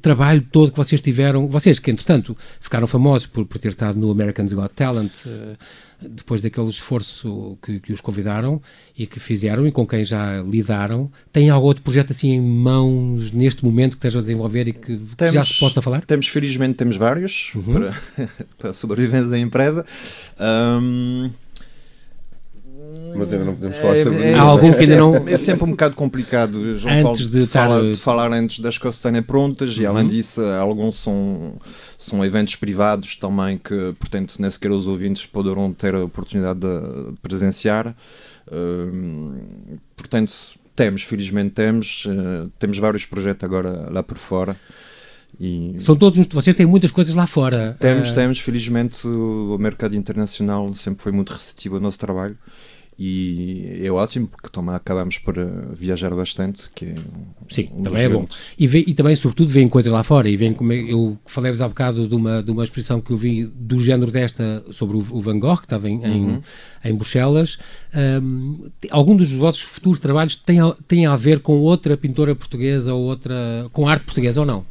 trabalho 0.00 0.46
todo 0.50 0.70
que 0.70 0.76
vocês 0.76 1.00
tiveram, 1.00 1.48
vocês 1.48 1.78
que 1.78 1.90
entretanto 1.90 2.36
ficaram 2.60 2.86
famosos 2.86 3.26
por, 3.26 3.44
por 3.44 3.58
ter 3.58 3.68
estado 3.68 3.98
no 3.98 4.10
Americans 4.10 4.52
Got 4.52 4.70
Talent, 4.74 5.12
uh, 5.26 5.56
depois 6.00 6.40
daquele 6.40 6.68
esforço 6.68 7.58
que, 7.62 7.80
que, 7.80 7.92
os 7.92 8.00
convidaram 8.00 8.60
e 8.96 9.06
que 9.06 9.18
fizeram 9.18 9.66
e 9.66 9.72
com 9.72 9.86
quem 9.86 10.04
já 10.04 10.42
lidaram, 10.42 11.10
tem 11.32 11.48
algum 11.48 11.66
outro 11.66 11.82
projeto 11.82 12.12
assim 12.12 12.32
em 12.32 12.40
mãos 12.40 13.32
neste 13.32 13.64
momento 13.64 13.92
que 13.92 13.98
estejam 13.98 14.20
a 14.20 14.22
desenvolver 14.22 14.68
e 14.68 14.72
que, 14.72 15.00
temos, 15.16 15.34
já 15.34 15.44
se 15.44 15.58
possa 15.58 15.80
falar? 15.80 16.04
Temos, 16.04 16.28
felizmente, 16.28 16.74
temos 16.74 16.96
vários 16.96 17.52
uhum. 17.54 17.72
para, 17.72 17.96
para 18.58 18.70
a 18.70 18.72
sobrevivência 18.72 19.28
da 19.28 19.38
empresa. 19.38 19.86
Um, 20.38 21.30
mas 23.16 23.32
ainda 23.32 23.44
não 23.44 23.54
podemos 23.54 23.76
falar 23.78 23.96
É, 23.96 24.02
sobre 24.04 24.22
é, 24.22 24.30
isso. 24.32 24.38
Há 24.38 24.42
algum 24.42 24.72
que 24.72 24.78
ainda 24.80 24.96
não- 24.96 25.28
É 25.28 25.36
sempre 25.36 25.64
um 25.64 25.70
bocado 25.70 25.94
complicado, 25.94 26.78
João 26.78 26.92
Antes 26.94 27.02
Paulo, 27.02 27.18
de 27.18 27.28
de, 27.28 27.38
estar- 27.40 27.68
falar, 27.68 27.82
de 27.82 27.94
falar 27.96 28.32
antes 28.32 28.60
das 28.60 28.78
coisas 28.78 28.98
estarem 28.98 29.22
prontas, 29.22 29.76
e 29.78 29.84
além 29.86 30.04
Uhum. 30.04 30.08
disso, 30.08 30.42
alguns 30.42 30.96
são, 30.96 31.54
são 31.98 32.24
eventos 32.24 32.56
privados 32.56 33.16
também 33.16 33.58
que, 33.58 33.94
portanto, 33.98 34.34
nem 34.38 34.50
sequer 34.50 34.70
os 34.70 34.86
ouvintes 34.86 35.26
poderão 35.26 35.72
ter 35.72 35.94
a 35.94 36.04
oportunidade 36.04 36.60
de 36.60 37.12
presenciar. 37.22 37.94
Hum, 38.52 39.34
portanto, 39.96 40.32
temos, 40.74 41.02
felizmente 41.02 41.50
temos, 41.50 42.04
eh, 42.08 42.48
temos 42.58 42.78
vários 42.78 43.04
projetos 43.06 43.42
agora 43.44 43.88
lá 43.90 44.02
por 44.02 44.18
fora. 44.18 44.56
E 45.38 45.74
São 45.78 45.96
todos, 45.96 46.24
vocês 46.30 46.54
têm 46.56 46.64
muitas 46.64 46.90
coisas 46.90 47.14
lá 47.14 47.26
fora. 47.26 47.76
temos, 47.78 48.08
Ah, 48.10 48.14
temos, 48.14 48.38
felizmente 48.38 49.06
o 49.06 49.56
mercado 49.58 49.94
internacional 49.94 50.72
sempre 50.74 51.02
foi 51.02 51.12
muito 51.12 51.32
receptivo 51.32 51.74
ao 51.74 51.80
nosso 51.80 51.98
trabalho 51.98 52.38
e 52.98 53.80
é 53.84 53.90
ótimo 53.90 54.26
porque 54.26 54.48
também 54.48 54.74
acabamos 54.74 55.18
por 55.18 55.36
eh, 55.36 55.46
viajar 55.74 56.14
bastante, 56.14 56.64
que 56.74 56.86
é 56.86 56.94
Sim, 57.48 57.68
um 57.72 57.82
dos 57.82 57.84
também 57.84 58.02
é 58.04 58.08
bom. 58.08 58.26
E, 58.58 58.66
vê- 58.66 58.84
e 58.86 58.94
também, 58.94 59.14
sobretudo, 59.14 59.48
veem 59.50 59.68
coisas 59.68 59.92
lá 59.92 60.02
fora. 60.02 60.28
E 60.28 60.36
veem 60.36 60.52
como 60.54 60.72
é- 60.72 60.80
eu 60.92 61.18
falei-vos 61.26 61.60
há 61.60 61.68
bocado 61.68 62.08
de 62.08 62.14
uma, 62.14 62.42
de 62.42 62.50
uma 62.50 62.64
exposição 62.64 63.00
que 63.00 63.10
eu 63.12 63.16
vi 63.16 63.44
do 63.46 63.78
género 63.80 64.10
desta 64.10 64.64
sobre 64.70 64.96
o, 64.96 65.00
o 65.10 65.20
Van 65.20 65.38
Gogh, 65.38 65.58
que 65.58 65.64
estava 65.64 65.88
em, 65.90 66.02
em, 66.04 66.24
Uhum. 66.24 66.40
em 66.84 66.94
Bruxelas. 66.94 67.58
Ahm, 67.94 68.68
te- 68.80 68.88
algum 68.90 69.14
dos 69.16 69.30
vossos 69.32 69.60
futuros 69.60 69.98
trabalhos 69.98 70.36
tem 70.36 70.60
a, 70.60 70.74
tem 70.88 71.06
a 71.06 71.14
ver 71.16 71.40
com 71.40 71.58
outra 71.58 71.96
pintora 71.96 72.34
portuguesa 72.34 72.94
ou 72.94 73.02
outra. 73.02 73.66
com 73.72 73.88
arte 73.88 74.04
portuguesa 74.04 74.40
ou 74.40 74.46
não? 74.46 74.64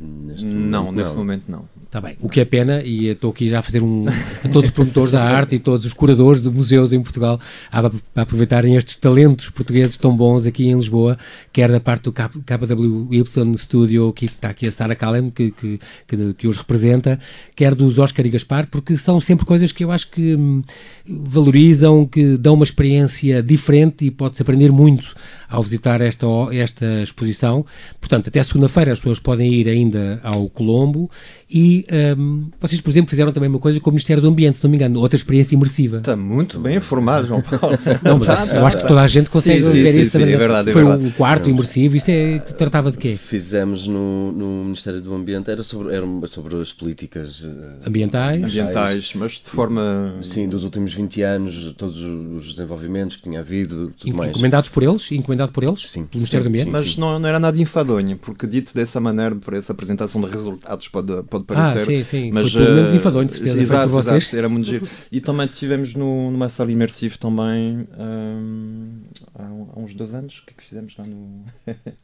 Neste 0.00 0.44
Não, 0.44 0.84
momento, 0.84 1.04
nesse 1.04 1.16
momento 1.16 1.44
não. 1.48 1.74
Está 1.94 2.00
bem. 2.00 2.16
O 2.20 2.28
que 2.28 2.40
é 2.40 2.44
pena, 2.44 2.82
e 2.82 3.06
estou 3.06 3.30
aqui 3.30 3.48
já 3.48 3.60
a 3.60 3.62
fazer 3.62 3.80
um. 3.80 4.02
a 4.44 4.48
todos 4.48 4.68
os 4.68 4.74
promotores 4.74 5.12
da 5.12 5.22
arte 5.22 5.54
e 5.54 5.58
todos 5.60 5.86
os 5.86 5.92
curadores 5.92 6.42
de 6.42 6.50
museus 6.50 6.92
em 6.92 7.00
Portugal 7.00 7.38
a, 7.70 8.20
aproveitarem 8.20 8.74
estes 8.74 8.96
talentos 8.96 9.48
portugueses 9.48 9.96
tão 9.96 10.16
bons 10.16 10.44
aqui 10.44 10.66
em 10.66 10.74
Lisboa, 10.74 11.16
quer 11.52 11.70
da 11.70 11.78
parte 11.78 12.02
do 12.02 12.12
KWY 12.12 13.22
Studio, 13.56 14.12
que 14.12 14.24
está 14.24 14.48
aqui 14.48 14.66
a 14.66 14.72
Sarah 14.72 14.96
Callen, 14.96 15.30
que, 15.30 15.52
que, 15.52 15.78
que, 16.08 16.34
que 16.34 16.48
os 16.48 16.56
representa, 16.56 17.20
quer 17.54 17.76
dos 17.76 18.00
Oscar 18.00 18.26
e 18.26 18.30
Gaspar, 18.30 18.66
porque 18.68 18.96
são 18.96 19.20
sempre 19.20 19.46
coisas 19.46 19.70
que 19.70 19.84
eu 19.84 19.92
acho 19.92 20.10
que 20.10 20.34
hum, 20.34 20.62
valorizam, 21.06 22.04
que 22.04 22.36
dão 22.36 22.54
uma 22.54 22.64
experiência 22.64 23.40
diferente 23.40 24.04
e 24.04 24.10
pode-se 24.10 24.42
aprender 24.42 24.72
muito 24.72 25.14
ao 25.54 25.62
visitar 25.62 26.00
esta, 26.00 26.26
esta 26.52 27.02
exposição. 27.02 27.64
Portanto, 28.00 28.28
até 28.28 28.42
segunda-feira 28.42 28.92
as 28.92 28.98
pessoas 28.98 29.18
podem 29.18 29.52
ir 29.52 29.68
ainda 29.68 30.20
ao 30.22 30.48
Colombo 30.48 31.10
e 31.50 31.86
hum, 32.18 32.48
vocês, 32.60 32.80
por 32.80 32.90
exemplo, 32.90 33.10
fizeram 33.10 33.32
também 33.32 33.48
uma 33.48 33.58
coisa 33.58 33.78
com 33.80 33.90
o 33.90 33.92
Ministério 33.92 34.20
do 34.22 34.28
Ambiente, 34.28 34.56
se 34.56 34.64
não 34.64 34.70
me 34.70 34.76
engano, 34.76 34.98
outra 35.00 35.16
experiência 35.16 35.54
imersiva. 35.54 35.98
Está 35.98 36.16
muito 36.16 36.58
bem 36.58 36.76
informado, 36.76 37.26
João 37.28 37.40
Paulo. 37.40 37.78
Não, 38.02 38.18
mas 38.18 38.28
Tá, 38.28 38.46
eu 38.46 38.60
tá, 38.60 38.66
acho 38.66 38.76
que 38.76 38.82
tá. 38.82 38.88
toda 38.88 39.02
a 39.02 39.06
gente 39.06 39.30
consegue 39.30 39.62
Sim, 39.62 39.70
ver 39.82 39.92
sim, 39.92 40.00
isso 40.00 40.10
sim, 40.10 40.18
também. 40.18 40.34
é 40.34 40.36
verdade, 40.36 40.70
é 40.70 40.72
Foi 40.72 40.82
verdade. 40.84 41.06
um 41.06 41.10
quarto 41.12 41.48
imersivo, 41.48 41.96
isso 41.96 42.10
é, 42.10 42.38
tratava 42.40 42.90
de 42.90 42.98
quê? 42.98 43.16
Fizemos 43.16 43.86
no, 43.86 44.32
no 44.32 44.64
Ministério 44.64 45.00
do 45.00 45.14
Ambiente, 45.14 45.50
era 45.50 45.62
sobre, 45.62 45.94
era 45.94 46.04
sobre 46.26 46.56
as 46.56 46.72
políticas 46.72 47.44
eh, 47.44 47.86
Ambientais? 47.88 48.42
Ambientais, 48.44 49.12
mas 49.14 49.32
de 49.32 49.48
forma. 49.50 50.16
Sim, 50.22 50.48
dos 50.48 50.64
últimos 50.64 50.92
20 50.92 51.22
anos, 51.22 51.72
todos 51.78 51.98
os 52.00 52.52
desenvolvimentos 52.54 53.16
que 53.16 53.22
tinha 53.22 53.40
havido, 53.40 53.92
tudo 53.98 54.16
mais. 54.16 54.30
Encomendados 54.30 54.68
por 54.70 54.82
eles? 54.82 55.10
Encomendado 55.44 55.52
por 55.52 55.64
eles? 55.64 55.80
Sim, 55.90 56.06
Pelo 56.06 56.20
Ministério 56.20 56.44
do 56.44 56.52
sim, 56.56 56.62
Ambiente? 56.62 56.70
Mas 56.72 56.96
não, 56.96 57.18
não 57.18 57.28
era 57.28 57.38
nada 57.38 57.60
enfadonho, 57.60 58.16
porque 58.18 58.46
dito 58.46 58.74
dessa 58.74 59.00
maneira, 59.00 59.34
por 59.36 59.54
essa 59.54 59.72
apresentação 59.72 60.20
de 60.20 60.28
resultados, 60.30 60.88
pode, 60.88 61.22
pode 61.24 61.44
Ah, 61.50 61.54
parecer. 61.72 61.86
sim, 61.86 62.02
sim. 62.02 62.30
Mas, 62.32 62.50
Foi 62.52 62.62
tudo 62.62 62.74
menos 62.74 62.92
eh, 62.92 62.96
enfadonho, 62.96 63.26
de 63.28 63.32
certeza, 63.34 63.60
Exato, 63.60 63.90
por 63.90 64.02
vocês. 64.02 64.22
exato, 64.24 64.36
era 64.36 64.48
muito 64.48 64.66
giro. 64.66 64.88
E 65.10 65.20
também 65.20 65.46
tivemos 65.46 65.94
no, 65.94 66.30
numa 66.30 66.48
sala 66.48 66.70
imersiva 66.72 67.16
também 67.18 67.86
hum, 67.98 69.00
há, 69.34 69.42
um- 69.42 69.68
há 69.74 69.78
uns 69.80 69.94
dois 69.94 70.14
anos. 70.14 70.38
O 70.38 70.46
que 70.46 70.52
é 70.52 70.56
que 70.56 70.64
fizemos 70.64 70.94
lá 70.96 71.04
no. 71.06 71.44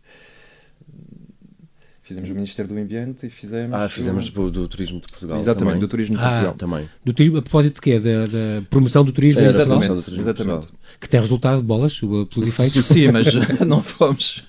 fizemos 2.11 2.31
o 2.31 2.35
Ministério 2.35 2.69
do 2.75 2.79
Ambiente 2.79 3.27
e 3.27 3.31
fizemos. 3.31 3.73
Ah, 3.75 3.89
fizemos 3.89 4.29
o... 4.29 4.33
do, 4.33 4.51
do 4.51 4.69
Turismo 4.69 5.01
de 5.01 5.07
Portugal 5.09 5.39
Exatamente, 5.39 5.67
também. 5.75 5.81
do 5.81 5.89
Turismo 5.89 6.17
de 6.17 6.23
Ah, 6.23 6.29
Portugal. 6.29 6.55
Também. 6.55 6.89
Do 7.05 7.13
turismo, 7.13 7.39
a 7.39 7.43
propósito 7.43 7.75
de 7.77 7.81
quê? 7.81 7.99
Da, 8.01 8.25
da 8.27 8.63
promoção 8.69 9.05
do 9.05 9.13
turismo 9.13 9.41
em 9.41 9.45
era 9.45 9.53
Portugal? 9.55 9.83
Exatamente, 9.83 10.21
exatamente. 10.21 10.69
Que 11.01 11.09
tem 11.09 11.21
resultado 11.21 11.59
de 11.61 11.67
bolas, 11.67 12.03
o- 12.03 12.27
pelos 12.27 12.49
efeitos. 12.49 12.85
Sim, 12.85 13.09
mas 13.13 13.27
não 13.67 13.81
fomos. 13.83 14.43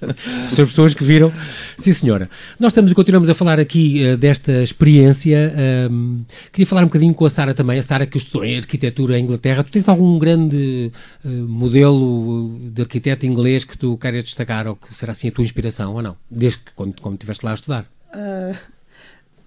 São 0.50 0.66
pessoas 0.66 0.94
que 0.94 1.04
viram. 1.04 1.32
Sim, 1.78 1.94
senhora. 1.94 2.30
Nós 2.60 2.72
estamos 2.72 2.92
e 2.92 2.96
continuamos 2.96 3.30
a 3.30 3.34
falar 3.36 3.60
aqui 3.60 4.04
eh, 4.04 4.18
desta 4.18 4.64
experiência. 4.64 5.54
Ahm, 5.88 6.22
queria 6.52 6.66
falar 6.66 6.82
um 6.82 6.86
bocadinho 6.86 7.14
com 7.14 7.26
a 7.26 7.30
Sara 7.30 7.54
também. 7.54 7.78
A 7.80 7.84
Sara 7.84 8.06
que 8.08 8.18
estudou 8.18 8.44
em 8.44 8.58
arquitetura 8.58 9.18
em 9.20 9.24
Inglaterra. 9.24 9.64
Tu 9.64 9.72
tens 9.72 9.88
algum 9.88 10.18
grande 10.18 10.92
eh, 11.24 11.28
modelo 11.30 12.60
de 12.74 12.82
arquiteto 12.82 13.26
inglês 13.26 13.64
que 13.64 13.78
tu 13.78 13.98
queiras 13.98 14.24
destacar 14.24 14.68
ou 14.68 14.76
que 14.76 14.94
será 14.94 15.12
assim 15.12 15.28
a 15.28 15.32
tua 15.32 15.44
inspiração 15.44 15.94
ou 15.94 16.02
não? 16.02 16.16
Desde 16.30 16.58
que 16.60 16.72
quando, 16.76 17.00
quando 17.02 17.16
estiveste 17.16 17.46
lá 17.46 17.51
a 17.52 17.56
estudar. 17.56 17.86
Ah, 18.14 18.54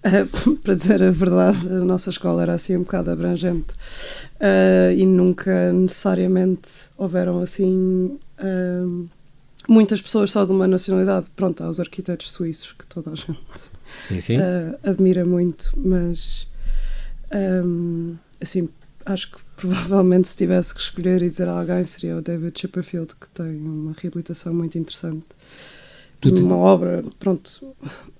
ah, 0.03 0.09
para 0.63 0.75
dizer 0.75 1.01
a 1.03 1.11
verdade, 1.11 1.67
a 1.67 1.79
nossa 1.83 2.09
escola 2.09 2.41
era 2.43 2.53
assim 2.53 2.75
um 2.77 2.83
bocado 2.83 3.11
abrangente 3.11 3.73
Ah, 4.39 4.91
e 4.93 5.05
nunca 5.05 5.71
necessariamente 5.73 6.89
houveram 6.97 7.39
assim 7.39 8.19
muitas 9.67 10.01
pessoas 10.01 10.31
só 10.31 10.45
de 10.45 10.51
uma 10.51 10.67
nacionalidade. 10.67 11.27
Pronto, 11.35 11.63
há 11.63 11.69
os 11.69 11.79
arquitetos 11.79 12.31
suíços 12.31 12.73
que 12.73 12.85
toda 12.85 13.11
a 13.11 13.15
gente 13.15 13.37
Sim, 14.01 14.19
sim. 14.19 14.37
admira 14.83 15.23
muito, 15.25 15.71
mas 15.77 16.47
ahm, 17.31 18.15
assim, 18.41 18.69
acho 19.05 19.31
que 19.31 19.37
provavelmente 19.55 20.27
se 20.27 20.35
tivesse 20.37 20.73
que 20.73 20.81
escolher 20.81 21.21
e 21.21 21.29
dizer 21.29 21.47
alguém 21.47 21.83
seria 21.85 22.17
o 22.17 22.21
David 22.21 22.59
Chipperfield, 22.59 23.15
que 23.15 23.29
tem 23.29 23.55
uma 23.57 23.93
reabilitação 23.99 24.53
muito 24.53 24.77
interessante. 24.77 25.25
Tu 26.29 26.35
te- 26.35 26.41
Uma 26.41 26.55
obra, 26.57 27.03
pronto, 27.19 27.49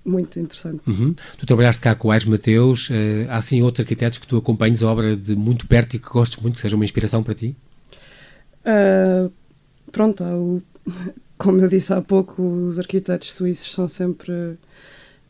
muito 0.05 0.39
interessante. 0.39 0.81
Uhum. 0.87 1.15
Tu 1.37 1.45
trabalhaste 1.45 1.81
cá 1.81 1.95
com 1.95 2.07
o 2.07 2.11
Aires 2.11 2.27
Mateus. 2.27 2.89
eh, 2.91 3.25
há 3.29 3.37
assim 3.37 3.61
outros 3.61 3.83
arquitetos 3.83 4.19
que 4.19 4.27
tu 4.27 4.37
acompanhes 4.37 4.81
a 4.83 4.87
obra 4.91 5.15
de 5.15 5.35
muito 5.35 5.67
perto 5.67 5.95
e 5.95 5.99
que 5.99 6.09
gostes 6.09 6.41
muito, 6.41 6.55
que 6.55 6.61
seja 6.61 6.75
uma 6.75 6.85
inspiração 6.85 7.23
para 7.23 7.33
ti? 7.33 7.55
Ah, 8.63 9.29
pronto, 9.91 10.23
o- 10.23 10.61
como 11.37 11.59
eu 11.61 11.67
disse 11.67 11.93
há 11.93 12.01
pouco, 12.01 12.41
os 12.41 12.79
arquitetos 12.79 13.33
suíços 13.33 13.71
são 13.73 13.87
sempre. 13.87 14.57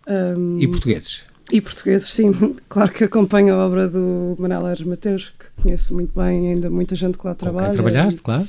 ahm, 0.08 0.58
E 0.60 0.68
portugueses? 0.68 1.24
e 1.52 1.62
portugueses, 1.62 2.12
sim. 2.14 2.32
Claro 2.70 2.92
que 2.92 3.04
acompanho 3.04 3.54
a 3.56 3.66
obra 3.66 3.88
do 3.88 4.36
Manel 4.40 4.66
Aires 4.66 4.86
Mateus, 4.86 5.32
que 5.38 5.62
conheço 5.64 5.94
muito 5.94 6.12
bem, 6.20 6.50
ainda 6.54 6.70
muita 6.70 6.96
gente 6.96 7.18
que 7.18 7.26
lá 7.26 7.34
Com 7.36 7.40
trabalha. 7.40 7.66
quem 7.68 7.74
trabalhaste, 7.76 8.22
claro. 8.22 8.48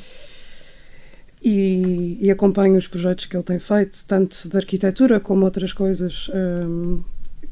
E, 1.43 2.19
e 2.21 2.31
acompanho 2.31 2.77
os 2.77 2.87
projetos 2.89 3.27
que 3.27 3.37
ele 3.37 3.43
tem 3.45 3.59
feito, 3.59 4.05
tanto 4.07 4.49
de 4.49 4.57
arquitetura 4.57 5.21
como 5.21 5.45
outras 5.45 5.73
coisas 5.73 6.31
ahm, 6.35 7.01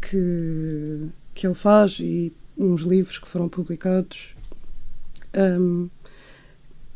que, 0.00 1.06
que 1.34 1.46
ele 1.46 1.54
faz 1.54 1.98
e 2.00 2.32
uns 2.56 2.82
livros 2.82 3.18
que 3.18 3.28
foram 3.28 3.48
publicados. 3.48 4.34
Ahm, 5.32 5.88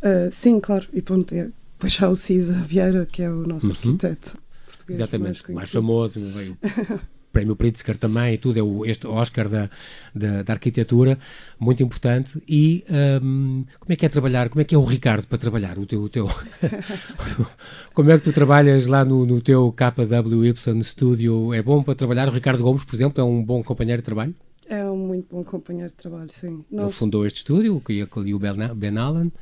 ah, 0.02 0.28
sim, 0.30 0.58
claro, 0.60 0.86
e 0.92 1.02
pronto, 1.02 1.32
é, 1.34 1.50
depois 1.74 1.98
há 2.02 2.08
o 2.08 2.16
Cisa 2.16 2.54
Vieira, 2.54 3.06
que 3.06 3.22
é 3.22 3.30
o 3.30 3.46
nosso 3.46 3.66
Uhum. 3.66 3.72
arquiteto 3.72 4.38
português. 4.66 4.98
Exatamente, 5.00 5.42
mais 5.44 5.54
mais, 5.54 5.70
famoso, 5.70 6.20
veio 6.20 6.52
o 6.52 6.58
Prémio 7.38 7.54
Pritzker 7.54 7.96
também 7.96 8.34
e 8.34 8.38
tudo, 8.38 8.58
é 8.58 8.62
o, 8.62 8.84
este 8.84 9.06
Oscar 9.06 9.48
da, 9.48 9.70
da, 10.12 10.42
da 10.42 10.52
arquitetura, 10.52 11.16
muito 11.58 11.82
importante. 11.84 12.42
E 12.48 12.84
hum, 13.22 13.64
como 13.78 13.92
é 13.92 13.96
que 13.96 14.04
é 14.04 14.08
trabalhar, 14.08 14.48
como 14.48 14.60
é 14.60 14.64
que 14.64 14.74
é 14.74 14.78
o 14.78 14.82
Ricardo 14.84 15.26
para 15.28 15.38
trabalhar? 15.38 15.78
O 15.78 15.86
teu, 15.86 16.02
o 16.02 16.08
teu 16.08 16.28
como 17.94 18.10
é 18.10 18.18
que 18.18 18.24
tu 18.24 18.32
trabalhas 18.32 18.86
lá 18.86 19.04
no, 19.04 19.24
no 19.24 19.40
teu 19.40 19.72
KWY 19.72 20.82
Studio? 20.82 21.54
É 21.54 21.62
bom 21.62 21.80
para 21.82 21.94
trabalhar? 21.94 22.28
O 22.28 22.32
Ricardo 22.32 22.62
Gomes, 22.62 22.82
por 22.82 22.94
exemplo, 22.96 23.20
é 23.20 23.24
um 23.24 23.44
bom 23.44 23.62
companheiro 23.62 24.02
de 24.02 24.06
trabalho? 24.06 24.34
É 24.68 24.84
um 24.84 24.96
muito 24.98 25.28
bom 25.30 25.44
companheiro 25.44 25.88
de 25.88 25.94
trabalho, 25.94 26.30
sim. 26.30 26.64
Ele 26.70 26.82
Nós- 26.82 26.92
fundou 26.92 27.24
este 27.24 27.36
estúdio, 27.36 27.80
que 27.80 27.92
e 27.92 28.34
o 28.34 28.38
Ben, 28.38 28.54
Ben 28.74 28.98
Allen. 28.98 29.32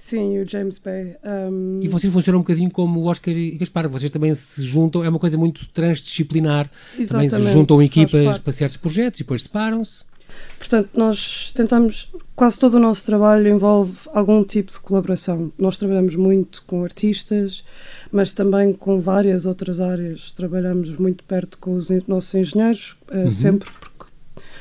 Sim, 0.00 0.38
o 0.38 0.48
James 0.48 0.78
Bay. 0.78 1.16
ahm, 1.24 1.80
E 1.82 1.88
vocês 1.88 2.12
funcionam 2.12 2.38
um 2.38 2.42
bocadinho 2.42 2.70
como 2.70 3.00
o 3.00 3.04
Oscar 3.06 3.34
e 3.34 3.58
Gaspar, 3.58 3.88
vocês 3.88 4.10
também 4.12 4.32
se 4.32 4.62
juntam, 4.62 5.04
é 5.04 5.08
uma 5.08 5.18
coisa 5.18 5.36
muito 5.36 5.66
transdisciplinar. 5.70 6.70
Também 6.92 7.06
se 7.06 7.14
exatamente, 7.16 7.52
juntam 7.52 7.82
equipas 7.82 8.38
para 8.38 8.52
certos 8.52 8.76
projetos 8.76 9.18
e 9.18 9.24
depois 9.24 9.42
separam-se. 9.42 10.06
Portanto, 10.56 10.90
nós 10.94 11.52
tentamos, 11.52 12.08
quase 12.36 12.58
todo 12.60 12.74
o 12.74 12.78
nosso 12.78 13.04
trabalho 13.06 13.48
envolve 13.48 13.96
algum 14.12 14.44
tipo 14.44 14.70
de 14.70 14.78
colaboração. 14.78 15.50
Nós 15.58 15.76
trabalhamos 15.78 16.14
muito 16.14 16.62
com 16.64 16.84
artistas, 16.84 17.64
mas 18.12 18.32
também 18.32 18.72
com 18.72 19.00
várias 19.00 19.46
outras 19.46 19.80
áreas. 19.80 20.32
Trabalhamos 20.32 20.96
muito 20.96 21.24
perto 21.24 21.58
com 21.58 21.72
os 21.72 21.88
nossos 22.06 22.32
engenheiros, 22.36 22.94
eh, 23.10 23.24
Uhum. 23.24 23.30
sempre 23.32 23.68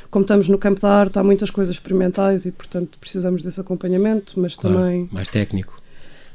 como 0.10 0.24
estamos 0.24 0.48
no 0.50 0.58
campo 0.58 0.82
da 0.82 0.90
arte, 0.90 1.18
há 1.20 1.24
muitas 1.24 1.50
coisas 1.50 1.76
experimentais 1.76 2.46
e, 2.46 2.52
portanto, 2.52 2.98
precisamos 3.00 3.44
desse 3.44 3.60
acompanhamento, 3.60 4.40
mas 4.40 4.56
Claro, 4.56 4.78
também 4.78 5.10
mais 5.12 5.28
técnico. 5.28 5.82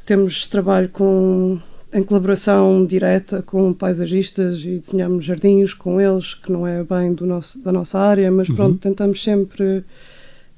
temos 0.05 0.47
trabalho 0.47 0.88
com, 0.88 1.59
em 1.93 2.02
colaboração 2.02 2.85
direta 2.87 3.43
com 3.43 3.73
paisagistas 3.73 4.61
e 4.64 4.79
desenhamos 4.79 5.25
jardins 5.25 5.75
com 5.75 6.00
eles, 6.00 6.35
que 6.35 6.50
não 6.52 6.67
é 6.67 6.83
bem 6.85 7.12
do 7.14 7.26
nosso, 7.26 7.59
da 7.62 7.73
nossa 7.73 7.99
área, 7.99 8.31
mas 8.31 8.49
Uhum. 8.49 8.55
pronto, 8.57 8.79
tentamos 8.79 9.23
sempre 9.23 9.85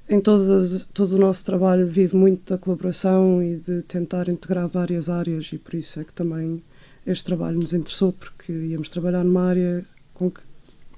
em 0.09 0.21
todas, 0.21 0.85
todo 0.93 1.13
o 1.13 1.19
nosso 1.19 1.45
trabalho 1.45 1.87
vive 1.87 2.15
muito 2.17 2.53
da 2.53 2.59
colaboração 2.59 3.43
e 3.43 3.57
de 3.57 3.83
tentar 3.83 4.29
integrar 4.29 4.69
várias 4.69 5.09
áreas 5.09 5.51
e 5.53 5.57
por 5.59 5.75
isso 5.75 5.99
é 5.99 6.05
que 6.05 6.13
também 6.13 6.63
este 7.07 7.25
trabalho 7.25 7.57
nos 7.59 7.73
interessou 7.73 8.13
porque 8.13 8.53
íamos 8.53 8.89
trabalhar 8.91 9.25
numa 9.25 9.45
área 9.45 9.85
com 10.13 10.31
que, 10.31 10.41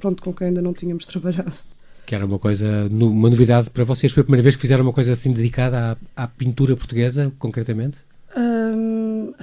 pronto, 0.01 0.23
com 0.23 0.33
que 0.33 0.43
ainda 0.45 0.61
não 0.61 0.73
tínhamos 0.73 1.07
trabalhado. 1.07 1.53
Que 2.07 2.15
era 2.15 2.25
uma 2.25 2.39
coisa, 2.39 2.89
uma 2.91 3.29
novidade 3.29 3.69
para 3.69 3.85
vocês? 3.85 4.13
Foi 4.13 4.21
a 4.23 4.25
primeira 4.25 4.43
vez 4.43 4.55
que 4.55 4.63
fizeram 4.63 4.85
uma 4.85 4.93
coisa 4.93 5.13
assim 5.13 5.33
dedicada 5.33 5.99
à, 6.17 6.25
à 6.25 6.29
pintura 6.29 6.77
portuguesa, 6.77 7.33
concretamente? 7.39 7.99
Um, 8.37 9.35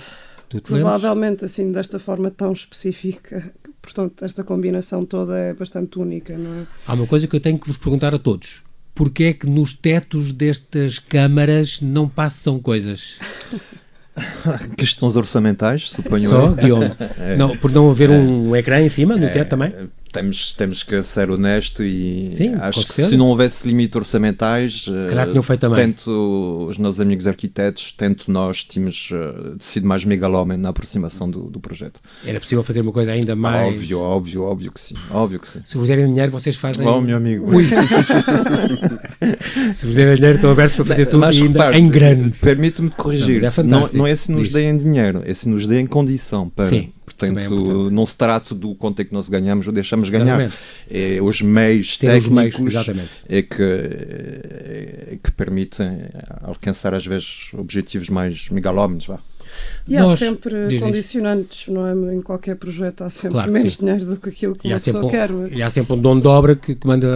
provavelmente 0.63 1.45
assim, 1.45 1.71
desta 1.71 1.99
forma 1.99 2.31
tão 2.31 2.53
específica. 2.53 3.51
Portanto, 3.81 4.23
esta 4.23 4.43
combinação 4.43 5.05
toda 5.05 5.37
é 5.37 5.53
bastante 5.53 5.99
única, 5.99 6.37
não 6.37 6.61
é? 6.61 6.67
Há 6.87 6.93
uma 6.93 7.05
coisa 7.05 7.27
que 7.27 7.35
eu 7.35 7.41
tenho 7.41 7.59
que 7.59 7.67
vos 7.67 7.77
perguntar 7.77 8.15
a 8.15 8.19
todos 8.19 8.63
porque 8.95 9.23
é 9.25 9.33
que 9.33 9.47
nos 9.47 9.73
tetos 9.73 10.31
destas 10.31 10.99
câmaras 10.99 11.81
não 11.81 12.07
passam 12.07 12.59
coisas? 12.59 13.17
Questões 14.77 15.15
orçamentais, 15.15 15.89
suponho 15.89 16.29
Só, 16.29 16.49
Guilherme? 16.49 16.95
é. 17.19 17.33
Não, 17.35 17.57
por 17.57 17.71
não 17.71 17.89
haver 17.89 18.11
um 18.11 18.55
ecrã 18.55 18.79
em 18.79 18.89
cima, 18.89 19.15
no 19.15 19.25
é, 19.25 19.29
teto 19.29 19.49
também? 19.49 19.73
Temos, 20.13 20.53
temos 20.53 20.83
que 20.83 21.01
ser 21.01 21.31
honesto 21.31 21.83
e 21.83 22.33
Sim, 22.35 22.53
acho 22.55 22.85
que 22.85 22.93
se 22.93 23.17
não 23.17 23.27
houvesse 23.27 23.67
limites 23.67 23.95
orçamentais, 23.95 24.85
tanto 25.75 26.67
os 26.69 26.77
nossos 26.77 26.99
amigos 27.01 27.25
arquitetos, 27.27 27.93
tanto 27.97 28.31
nós 28.31 28.63
tínhamos 28.63 29.09
uh, 29.11 29.57
sido 29.59 29.87
mais 29.87 30.05
megalómeno 30.05 30.61
na 30.61 30.69
aproximação 30.69 31.29
do, 31.29 31.49
do 31.49 31.59
projeto. 31.59 31.99
Era 32.25 32.39
possível 32.39 32.63
fazer 32.63 32.81
uma 32.81 32.91
coisa 32.91 33.11
ainda 33.11 33.35
mais. 33.35 33.75
Óbvio, 33.75 33.99
óbvio, 33.99 34.43
óbvio 34.43 34.71
que 34.71 34.79
sim. 34.79 34.95
Óbvio 35.11 35.39
que 35.39 35.49
sim. 35.49 35.61
Se 35.65 35.77
vos 35.77 35.87
derem 35.87 36.05
dinheiro, 36.05 36.31
vocês 36.31 36.55
fazem. 36.55 36.87
Oh, 36.87 37.01
meu 37.01 37.17
amigo. 37.17 37.47
Se 39.73 39.85
vos 39.85 39.95
derem 39.95 40.15
dinheiro, 40.15 40.35
estão 40.35 40.51
abertos 40.51 40.75
para 40.75 40.85
fazer 40.85 41.05
tudo 41.07 41.21
Mas, 41.21 41.35
ainda 41.35 41.59
repare, 41.59 41.77
em 41.79 41.89
grande. 41.89 42.29
Permite-me 42.37 42.89
corrigir. 42.91 43.41
Não, 43.41 43.47
é 43.47 43.63
não, 43.63 43.89
não, 43.93 44.07
é 44.07 44.15
se 44.15 44.31
nos 44.31 44.49
deem 44.49 44.77
dinheiro, 44.77 45.23
é 45.25 45.33
se 45.33 45.49
nos 45.49 45.65
deem 45.65 45.85
condição 45.87 46.49
para. 46.49 46.67
Sim 46.67 46.91
Portanto, 47.31 47.87
é 47.87 47.91
não 47.91 48.05
se 48.05 48.17
trata 48.17 48.55
do 48.55 48.75
quanto 48.75 49.01
é 49.01 49.05
que 49.05 49.13
nós 49.13 49.29
ganhamos 49.29 49.67
ou 49.67 49.73
deixamos 49.73 50.09
ganhar. 50.09 50.51
É 50.89 51.21
os 51.21 51.41
meios 51.41 51.97
Ter 51.97 52.07
técnicos 52.07 52.75
os 52.75 52.87
meios, 52.87 53.09
é 53.29 53.41
que, 53.41 53.61
é 53.61 55.17
que 55.23 55.31
permitem 55.31 55.99
alcançar, 56.41 56.93
às 56.93 57.05
vezes, 57.05 57.49
objetivos 57.53 58.09
mais 58.09 58.49
megalómanos. 58.49 59.05
Vá. 59.05 59.19
E 59.87 59.95
Nós, 59.95 60.11
há 60.11 60.15
sempre 60.15 60.67
diz, 60.67 60.81
condicionantes, 60.81 61.67
não 61.67 61.85
é? 61.85 62.15
Em 62.15 62.21
qualquer 62.21 62.55
projeto 62.55 63.03
há 63.03 63.09
sempre 63.09 63.31
claro 63.31 63.51
menos 63.51 63.75
sim. 63.75 63.85
dinheiro 63.85 64.05
do 64.05 64.17
que 64.17 64.29
aquilo 64.29 64.55
que 64.55 64.67
uma 64.67 64.79
pessoa 64.79 65.05
um, 65.05 65.09
quer. 65.09 65.29
E 65.51 65.61
há 65.61 65.69
sempre 65.69 65.93
um 65.93 65.99
dono 65.99 66.21
de 66.21 66.27
obra 66.27 66.55
que, 66.55 66.73
que 66.75 66.87
manda 66.87 67.07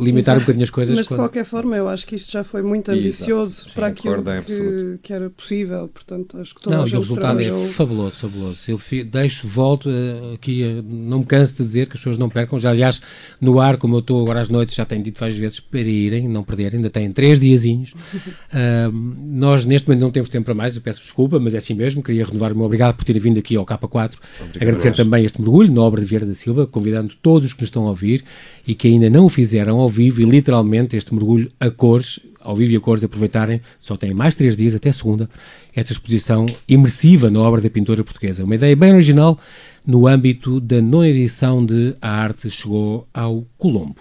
limitar 0.00 0.34
Exato. 0.34 0.36
um 0.36 0.40
bocadinho 0.40 0.62
as 0.62 0.70
coisas. 0.70 0.96
Mas 0.96 1.08
quando... 1.08 1.18
de 1.18 1.22
qualquer 1.22 1.44
forma, 1.44 1.76
eu 1.76 1.88
acho 1.88 2.06
que 2.06 2.14
isto 2.14 2.30
já 2.30 2.44
foi 2.44 2.62
muito 2.62 2.90
ambicioso 2.90 3.68
para 3.74 3.88
aquilo 3.88 4.22
que, 4.22 4.98
que, 5.02 5.12
era 5.12 5.28
possível. 5.30 5.88
Portanto, 5.88 6.38
acho 6.38 6.54
que 6.54 6.60
toda 6.60 6.76
não, 6.76 6.84
a 6.84 6.86
gente 6.86 6.96
o 6.96 7.00
resultado 7.00 7.40
é 7.40 7.44
trabalhou... 7.44 7.66
é 7.66 7.72
fabuloso, 7.72 8.16
fabuloso. 8.16 8.70
Eu 8.70 8.80
deixo, 9.04 9.48
volto 9.48 9.88
uh, 9.88 10.34
aqui, 10.34 10.62
uh, 10.62 10.82
não 10.82 11.20
me 11.20 11.26
canso 11.26 11.56
de 11.56 11.64
dizer 11.64 11.86
que 11.86 11.94
as 11.94 11.98
pessoas 11.98 12.18
não 12.18 12.28
percam. 12.28 12.58
Já, 12.58 12.70
aliás, 12.70 13.02
no 13.40 13.60
ar, 13.60 13.76
como 13.76 13.96
eu 13.96 14.00
estou 14.00 14.22
agora 14.22 14.40
às 14.40 14.48
noites, 14.48 14.74
já 14.74 14.84
tenho 14.84 15.02
dito 15.02 15.18
várias 15.18 15.38
vezes 15.38 15.60
para 15.60 15.80
irem, 15.80 16.28
não 16.28 16.44
perderem, 16.44 16.78
ainda 16.78 16.90
têm 16.90 17.10
três 17.12 17.40
diazinhos. 17.40 17.94
Uh, 18.52 18.92
nós, 19.30 19.64
neste 19.64 19.88
momento, 19.88 20.02
não 20.02 20.10
temos 20.10 20.28
tempo 20.28 20.44
para 20.44 20.54
mais, 20.54 20.76
eu 20.76 20.82
peço 20.82 21.00
desculpa, 21.00 21.38
mas 21.40 21.54
é 21.54 21.56
assim 21.56 21.72
mesmo. 21.72 21.81
Queria 22.02 22.24
renovar 22.24 22.52
o 22.52 22.56
meu 22.56 22.66
obrigado 22.66 22.96
por 22.96 23.04
terem 23.04 23.20
vindo 23.20 23.38
aqui 23.38 23.56
ao 23.56 23.66
K4. 23.66 23.82
Obrigado 23.84 24.62
Agradecer 24.62 24.92
também 24.92 25.24
este 25.24 25.40
mergulho 25.40 25.72
na 25.72 25.80
obra 25.82 26.00
de 26.00 26.06
Vieira 26.06 26.26
da 26.26 26.34
Silva, 26.34 26.66
convidando 26.66 27.14
todos 27.20 27.48
os 27.48 27.52
que 27.52 27.60
nos 27.60 27.68
estão 27.68 27.86
a 27.86 27.90
ouvir 27.90 28.24
e 28.66 28.74
que 28.74 28.88
ainda 28.88 29.10
não 29.10 29.24
o 29.24 29.28
fizeram 29.28 29.78
ao 29.80 29.88
vivo 29.88 30.20
e 30.20 30.24
literalmente 30.24 30.96
este 30.96 31.14
mergulho 31.14 31.50
a 31.58 31.70
cores, 31.70 32.20
ao 32.40 32.54
vivo 32.54 32.72
e 32.72 32.76
a 32.76 32.80
cores, 32.80 33.02
aproveitarem, 33.02 33.60
só 33.80 33.96
têm 33.96 34.14
mais 34.14 34.34
três 34.34 34.56
dias 34.56 34.74
até 34.74 34.92
segunda, 34.92 35.28
esta 35.74 35.92
exposição 35.92 36.46
imersiva 36.68 37.30
na 37.30 37.40
obra 37.40 37.60
da 37.60 37.70
pintora 37.70 38.04
portuguesa. 38.04 38.44
Uma 38.44 38.54
ideia 38.54 38.76
bem 38.76 38.92
original 38.92 39.38
no 39.86 40.06
âmbito 40.06 40.60
da 40.60 40.80
nona 40.80 41.08
edição 41.08 41.64
de 41.64 41.94
A 42.00 42.08
Arte 42.08 42.48
Chegou 42.50 43.06
ao 43.12 43.44
Colombo. 43.58 43.96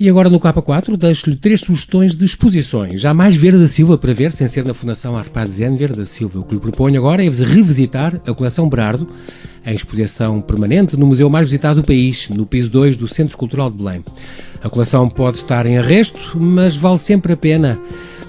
E 0.00 0.08
agora 0.08 0.30
no 0.30 0.40
K4 0.40 0.96
deixo-lhe 0.96 1.36
três 1.36 1.60
sugestões 1.60 2.16
de 2.16 2.24
exposições. 2.24 3.02
Já 3.02 3.12
mais 3.12 3.36
Vera 3.36 3.58
da 3.58 3.66
Silva 3.66 3.98
para 3.98 4.14
ver, 4.14 4.32
sem 4.32 4.46
ser 4.46 4.64
na 4.64 4.72
Fundação 4.72 5.14
Arpaziano 5.14 5.76
Vera 5.76 5.92
da 5.92 6.06
Silva. 6.06 6.40
O 6.40 6.42
que 6.42 6.54
lhe 6.54 6.60
proponho 6.60 6.98
agora 6.98 7.22
é 7.22 7.28
revisitar 7.28 8.18
a 8.26 8.32
coleção 8.32 8.66
Berardo, 8.66 9.06
em 9.62 9.74
exposição 9.74 10.40
permanente 10.40 10.96
no 10.96 11.06
museu 11.06 11.28
mais 11.28 11.48
visitado 11.48 11.82
do 11.82 11.86
país, 11.86 12.30
no 12.30 12.46
piso 12.46 12.70
2 12.70 12.96
do 12.96 13.06
Centro 13.06 13.36
Cultural 13.36 13.70
de 13.70 13.76
Belém. 13.76 14.02
A 14.64 14.70
coleção 14.70 15.06
pode 15.06 15.36
estar 15.36 15.66
em 15.66 15.76
arresto, 15.76 16.18
mas 16.34 16.74
vale 16.74 16.98
sempre 16.98 17.34
a 17.34 17.36
pena. 17.36 17.78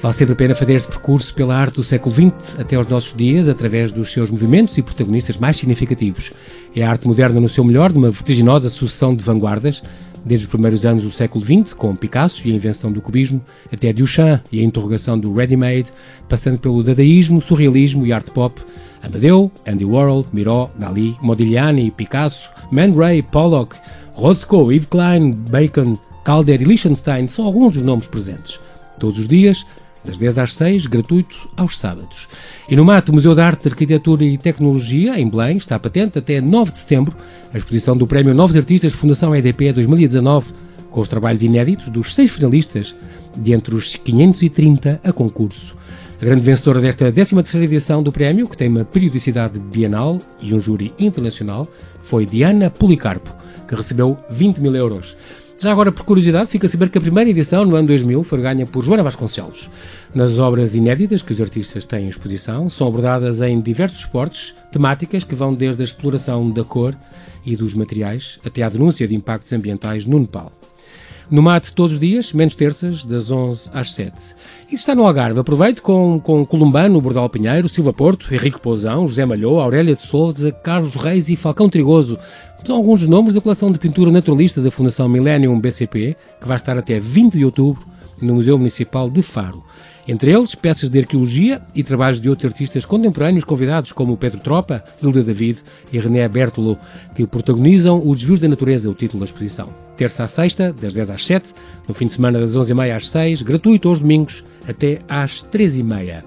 Vale 0.01 0.13
sempre 0.13 0.33
a 0.33 0.35
pena 0.35 0.53
fazer 0.53 0.73
este 0.73 0.89
percurso 0.89 1.33
pela 1.33 1.55
arte 1.55 1.75
do 1.75 1.85
século 1.85 2.13
XX 2.13 2.59
até 2.59 2.75
aos 2.75 2.87
nossos 2.87 3.15
dias, 3.15 3.47
através 3.47 3.93
dos 3.93 4.11
seus 4.11 4.29
movimentos 4.29 4.77
e 4.77 4.81
protagonistas 4.81 5.37
mais 5.37 5.55
significativos. 5.55 6.33
É 6.75 6.83
a 6.83 6.89
arte 6.89 7.07
moderna 7.07 7.39
no 7.39 7.47
seu 7.47 7.63
melhor, 7.63 7.93
numa 7.93 8.11
vertiginosa 8.11 8.67
sucessão 8.67 9.15
de 9.15 9.23
vanguardas, 9.23 9.81
desde 10.25 10.45
os 10.45 10.49
primeiros 10.49 10.85
anos 10.85 11.03
do 11.03 11.11
século 11.11 11.43
XX, 11.43 11.73
com 11.73 11.95
Picasso 11.95 12.47
e 12.47 12.51
a 12.51 12.55
invenção 12.55 12.91
do 12.91 13.01
cubismo, 13.01 13.43
até 13.71 13.91
Duchamp 13.91 14.41
e 14.51 14.59
a 14.59 14.63
interrogação 14.63 15.19
do 15.19 15.33
ready-made, 15.33 15.91
passando 16.29 16.59
pelo 16.59 16.83
dadaísmo, 16.83 17.41
surrealismo 17.41 18.05
e 18.05 18.13
art 18.13 18.29
pop, 18.29 18.61
Amadeu, 19.01 19.51
Andy 19.67 19.83
Warhol, 19.83 20.25
Miró, 20.31 20.69
Dali, 20.77 21.17
Modigliani, 21.21 21.89
Picasso, 21.91 22.51
Man 22.71 22.93
Ray, 22.95 23.21
Pollock, 23.21 23.75
Rothko, 24.13 24.71
Yves 24.71 24.87
Klein, 24.87 25.31
Bacon, 25.31 25.97
Calder 26.23 26.61
e 26.61 26.65
Liechtenstein 26.65 27.27
são 27.27 27.45
alguns 27.45 27.73
dos 27.73 27.83
nomes 27.83 28.05
presentes. 28.05 28.59
Todos 28.99 29.17
os 29.17 29.27
dias, 29.27 29.65
das 30.03 30.17
10 30.17 30.39
às 30.39 30.53
6, 30.55 30.87
gratuito 30.87 31.49
aos 31.55 31.77
sábados. 31.77 32.27
E 32.69 32.75
no 32.75 32.83
MAT, 32.83 33.09
Museu 33.11 33.35
de 33.35 33.41
Arte, 33.41 33.67
Arquitetura 33.67 34.23
e 34.23 34.37
Tecnologia, 34.37 35.19
em 35.19 35.29
Belém, 35.29 35.57
está 35.57 35.77
patente 35.77 36.17
até 36.17 36.41
9 36.41 36.71
de 36.71 36.79
setembro 36.79 37.15
a 37.53 37.57
exposição 37.57 37.95
do 37.95 38.07
Prémio 38.07 38.33
Novos 38.33 38.55
Artistas 38.55 38.93
Fundação 38.93 39.35
EDP 39.35 39.73
2019, 39.73 40.53
com 40.89 41.01
os 41.01 41.07
trabalhos 41.07 41.43
inéditos 41.43 41.89
dos 41.89 42.15
seis 42.15 42.31
finalistas, 42.31 42.95
de 43.35 43.53
entre 43.53 43.75
os 43.75 43.95
530 43.95 44.99
a 45.03 45.13
concurso. 45.13 45.75
A 46.21 46.25
grande 46.25 46.41
vencedora 46.41 46.79
desta 46.79 47.11
13ª 47.11 47.63
edição 47.63 48.03
do 48.03 48.11
prémio, 48.11 48.47
que 48.47 48.55
tem 48.55 48.69
uma 48.69 48.85
periodicidade 48.85 49.59
bienal 49.59 50.19
e 50.39 50.53
um 50.53 50.59
júri 50.59 50.93
internacional, 50.99 51.67
foi 52.03 52.25
Diana 52.25 52.69
Policarpo, 52.69 53.33
que 53.67 53.75
recebeu 53.75 54.19
20 54.29 54.59
mil 54.59 54.75
euros. 54.75 55.15
Já 55.61 55.71
agora, 55.71 55.91
por 55.91 56.03
curiosidade, 56.03 56.49
fica 56.49 56.65
a 56.65 56.69
saber 56.69 56.89
que 56.89 56.97
a 56.97 57.01
primeira 57.01 57.29
edição, 57.29 57.63
no 57.63 57.75
ano 57.75 57.87
2000, 57.89 58.23
foi 58.23 58.41
ganha 58.41 58.65
por 58.65 58.83
Joana 58.83 59.03
Vasconcelos. 59.03 59.69
Nas 60.11 60.39
obras 60.39 60.73
inéditas 60.73 61.21
que 61.21 61.33
os 61.33 61.39
artistas 61.39 61.85
têm 61.85 62.05
em 62.05 62.09
exposição, 62.09 62.67
são 62.67 62.87
abordadas 62.87 63.41
em 63.41 63.61
diversos 63.61 63.99
esportes, 63.99 64.55
temáticas 64.71 65.23
que 65.23 65.35
vão 65.35 65.53
desde 65.53 65.83
a 65.83 65.85
exploração 65.85 66.49
da 66.49 66.63
cor 66.63 66.97
e 67.45 67.55
dos 67.55 67.75
materiais 67.75 68.39
até 68.43 68.63
à 68.63 68.69
denúncia 68.69 69.07
de 69.07 69.13
impactos 69.13 69.53
ambientais 69.53 70.03
no 70.03 70.17
Nepal. 70.17 70.51
No 71.29 71.41
mate 71.41 71.73
todos 71.73 71.93
os 71.93 71.99
dias, 71.99 72.33
menos 72.33 72.55
terças, 72.55 73.03
das 73.03 73.31
11 73.31 73.69
às 73.73 73.93
7. 73.93 74.13
E 74.67 74.69
se 74.69 74.75
está 74.75 74.95
no 74.95 75.05
Algarve, 75.05 75.39
aproveite 75.39 75.81
com, 75.81 76.19
com 76.19 76.45
Columbano, 76.45 77.01
Bordal 77.01 77.29
Pinheiro, 77.29 77.69
Silva 77.69 77.93
Porto, 77.93 78.33
Henrique 78.33 78.59
Pousão, 78.59 79.07
José 79.07 79.25
Malhou, 79.25 79.59
Aurélia 79.59 79.95
de 79.95 80.01
Souza, 80.01 80.51
Carlos 80.51 80.95
Reis 80.95 81.29
e 81.29 81.35
Falcão 81.35 81.69
Trigoso, 81.69 82.17
são 82.63 82.75
alguns 82.75 82.99
dos 82.99 83.09
nomes 83.09 83.33
da 83.33 83.41
coleção 83.41 83.71
de 83.71 83.79
pintura 83.79 84.11
naturalista 84.11 84.61
da 84.61 84.69
Fundação 84.69 85.09
Millennium 85.09 85.59
BCP, 85.59 86.15
que 86.39 86.47
vai 86.47 86.57
estar 86.57 86.77
até 86.77 86.99
20 86.99 87.33
de 87.33 87.45
outubro 87.45 87.83
no 88.21 88.35
Museu 88.35 88.57
Municipal 88.57 89.09
de 89.09 89.23
Faro. 89.23 89.63
Entre 90.07 90.31
eles, 90.31 90.55
peças 90.55 90.89
de 90.89 90.99
arqueologia 90.99 91.61
e 91.75 91.83
trabalhos 91.83 92.19
de 92.19 92.27
outros 92.27 92.51
artistas 92.51 92.85
contemporâneos 92.85 93.43
convidados 93.43 93.91
como 93.91 94.17
Pedro 94.17 94.39
Tropa, 94.39 94.83
Hilda 95.01 95.23
David 95.23 95.59
e 95.93 95.99
René 95.99 96.27
Bertolo, 96.27 96.77
que 97.15 97.27
protagonizam 97.27 98.01
Os 98.03 98.17
Desvios 98.17 98.39
da 98.39 98.47
Natureza, 98.47 98.89
o 98.89 98.95
título 98.95 99.19
da 99.19 99.25
exposição. 99.25 99.69
Terça 99.95 100.23
a 100.23 100.27
sexta, 100.27 100.73
das 100.73 100.93
10 100.93 101.11
às 101.11 101.25
7, 101.25 101.53
no 101.87 101.93
fim 101.93 102.05
de 102.05 102.13
semana 102.13 102.39
das 102.39 102.55
11h30 102.55 102.95
às 102.95 103.09
6, 103.09 103.41
gratuito 103.43 103.89
aos 103.89 103.99
domingos, 103.99 104.43
até 104.67 105.01
às 105.07 105.43
13h30. 105.43 106.23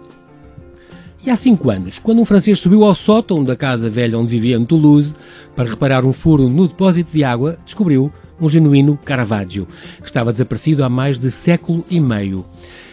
E 1.26 1.30
há 1.30 1.36
cinco 1.36 1.70
anos, 1.70 1.98
quando 1.98 2.20
um 2.20 2.24
francês 2.26 2.60
subiu 2.60 2.84
ao 2.84 2.94
sótão 2.94 3.42
da 3.42 3.56
casa 3.56 3.88
velha 3.88 4.18
onde 4.18 4.30
vivia 4.30 4.56
em 4.56 4.64
Toulouse 4.64 5.16
para 5.56 5.70
reparar 5.70 6.04
um 6.04 6.12
furo 6.12 6.50
no 6.50 6.68
depósito 6.68 7.10
de 7.10 7.24
água, 7.24 7.58
descobriu 7.64 8.12
um 8.38 8.46
genuíno 8.46 8.98
Caravaggio, 9.02 9.66
que 10.00 10.06
estava 10.06 10.32
desaparecido 10.32 10.84
há 10.84 10.88
mais 10.90 11.18
de 11.18 11.30
século 11.30 11.82
e 11.88 11.98
meio. 11.98 12.44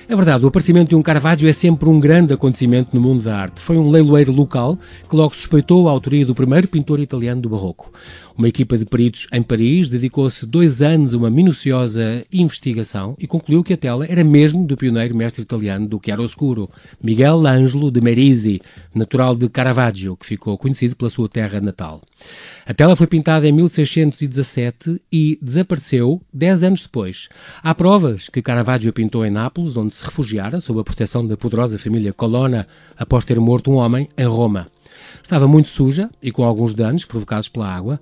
É 0.10 0.16
verdade, 0.16 0.44
o 0.44 0.48
aparecimento 0.48 0.90
de 0.90 0.96
um 0.96 1.02
Caravaggio 1.02 1.48
é 1.48 1.54
sempre 1.54 1.88
um 1.88 2.00
grande 2.00 2.34
acontecimento 2.34 2.90
no 2.94 3.02
mundo 3.02 3.24
da 3.24 3.38
arte. 3.38 3.62
Foi 3.62 3.78
um 3.78 3.90
leiloeiro 3.90 4.32
local 4.32 4.78
que 5.10 5.16
logo 5.16 5.36
suspeitou 5.36 5.88
a 5.88 5.92
autoria 5.92 6.26
do 6.26 6.36
primeiro 6.36 6.68
pintor 6.68 7.00
italiano 7.00 7.42
do 7.42 7.50
Barroco. 7.50 7.92
Uma 8.38 8.48
equipa 8.48 8.78
de 8.78 8.86
peritos 8.86 9.28
em 9.32 9.44
Paris 9.44 9.90
dedicou-se 9.90 10.46
dois 10.46 10.82
anos 10.82 11.14
a 11.14 11.18
uma 11.18 11.30
minuciosa 11.30 12.26
investigação 12.32 13.16
e 13.20 13.28
concluiu 13.28 13.64
que 13.64 13.74
a 13.74 13.78
tela 13.78 14.06
era 14.06 14.24
mesmo 14.24 14.66
do 14.66 14.78
pioneiro 14.78 15.16
mestre 15.16 15.42
italiano 15.42 15.88
do 15.88 16.02
chiaroscuro, 16.04 16.70
Miguel 17.04 17.46
Ângelo 17.46 17.92
de 17.92 18.00
Merisi, 18.00 18.62
natural 18.96 19.36
de 19.36 19.50
Caravaggio, 19.50 20.16
que 20.16 20.26
ficou 20.26 20.58
conhecido 20.58 20.96
pela 20.96 21.10
sua 21.10 21.28
terra 21.28 21.60
natal. 21.60 22.02
A 22.66 22.74
tela 22.74 22.96
foi 22.96 23.08
pintada 23.08 23.48
em 23.48 23.52
1617 23.52 25.02
e 25.12 25.38
desapareceu 25.42 26.22
dez 26.34 26.64
anos 26.64 26.84
depois. 26.84 27.28
Há 27.62 27.76
provas 27.76 28.30
que 28.30 28.42
Caravaggio 28.42 28.94
pintou 28.94 29.26
em 29.26 29.32
Nápoles, 29.32 29.76
onde 29.76 29.94
se 29.94 30.04
refugiara 30.04 30.60
sob 30.62 30.80
a 30.80 30.84
proteção 30.84 31.26
da 31.26 31.36
poderosa 31.36 31.78
família 31.78 32.14
Colonna 32.14 32.68
após 32.98 33.26
ter 33.26 33.40
morto 33.40 33.72
um 33.72 33.76
homem 33.76 34.08
em 34.18 34.26
Roma. 34.26 34.68
Estava 35.22 35.48
muito 35.48 35.70
suja 35.70 36.10
e 36.22 36.32
com 36.32 36.44
alguns 36.44 36.74
danos 36.74 37.06
provocados 37.06 37.48
pela 37.48 37.68
água. 37.68 38.00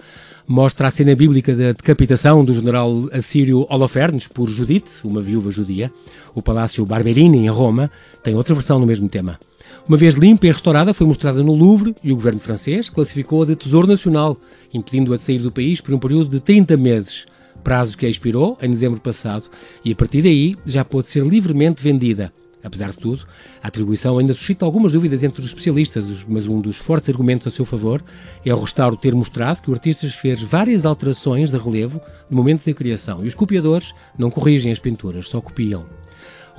Mostra 0.47 0.87
a 0.87 0.91
cena 0.91 1.15
bíblica 1.15 1.55
da 1.55 1.71
decapitação 1.71 2.43
do 2.43 2.53
general 2.53 3.07
assírio 3.11 3.67
Holofernes 3.69 4.27
por 4.27 4.47
Judite, 4.47 4.89
uma 5.03 5.21
viúva 5.21 5.51
judia. 5.51 5.91
O 6.33 6.41
palácio 6.41 6.85
Barberini, 6.85 7.37
em 7.37 7.49
Roma, 7.49 7.91
tem 8.23 8.35
outra 8.35 8.53
versão 8.53 8.79
no 8.79 8.85
mesmo 8.85 9.07
tema. 9.07 9.39
Uma 9.87 9.97
vez 9.97 10.15
limpa 10.15 10.47
e 10.47 10.51
restaurada, 10.51 10.93
foi 10.93 11.07
mostrada 11.07 11.41
no 11.41 11.53
Louvre 11.53 11.95
e 12.03 12.11
o 12.11 12.15
governo 12.15 12.39
francês 12.39 12.89
classificou-a 12.89 13.45
de 13.45 13.55
Tesouro 13.55 13.87
Nacional, 13.87 14.37
impedindo-a 14.73 15.17
de 15.17 15.23
sair 15.23 15.39
do 15.39 15.51
país 15.51 15.81
por 15.81 15.93
um 15.93 15.99
período 15.99 16.29
de 16.29 16.39
30 16.39 16.77
meses, 16.77 17.25
prazo 17.63 17.97
que 17.97 18.07
expirou 18.07 18.57
em 18.61 18.69
dezembro 18.69 18.99
passado 18.99 19.45
e 19.83 19.91
a 19.91 19.95
partir 19.95 20.21
daí 20.21 20.55
já 20.65 20.85
pôde 20.85 21.09
ser 21.09 21.25
livremente 21.25 21.81
vendida. 21.83 22.31
Apesar 22.63 22.91
de 22.91 22.97
tudo, 22.97 23.25
a 23.63 23.67
atribuição 23.67 24.17
ainda 24.17 24.33
suscita 24.33 24.65
algumas 24.65 24.91
dúvidas 24.91 25.23
entre 25.23 25.39
os 25.39 25.47
especialistas, 25.47 26.25
mas 26.27 26.45
um 26.45 26.59
dos 26.59 26.77
fortes 26.77 27.09
argumentos 27.09 27.47
a 27.47 27.51
seu 27.51 27.63
favor 27.63 28.03
é 28.45 28.53
o 28.53 28.59
restauro 28.59 28.97
ter 28.97 29.15
mostrado 29.15 29.61
que 29.61 29.69
o 29.69 29.73
artista 29.73 30.07
fez 30.09 30.41
várias 30.41 30.85
alterações 30.85 31.51
de 31.51 31.57
relevo 31.57 32.01
no 32.29 32.37
momento 32.37 32.65
da 32.65 32.73
criação 32.73 33.23
e 33.23 33.27
os 33.27 33.35
copiadores 33.35 33.93
não 34.17 34.29
corrigem 34.29 34.71
as 34.71 34.79
pinturas, 34.79 35.29
só 35.29 35.39
copiam. 35.39 35.85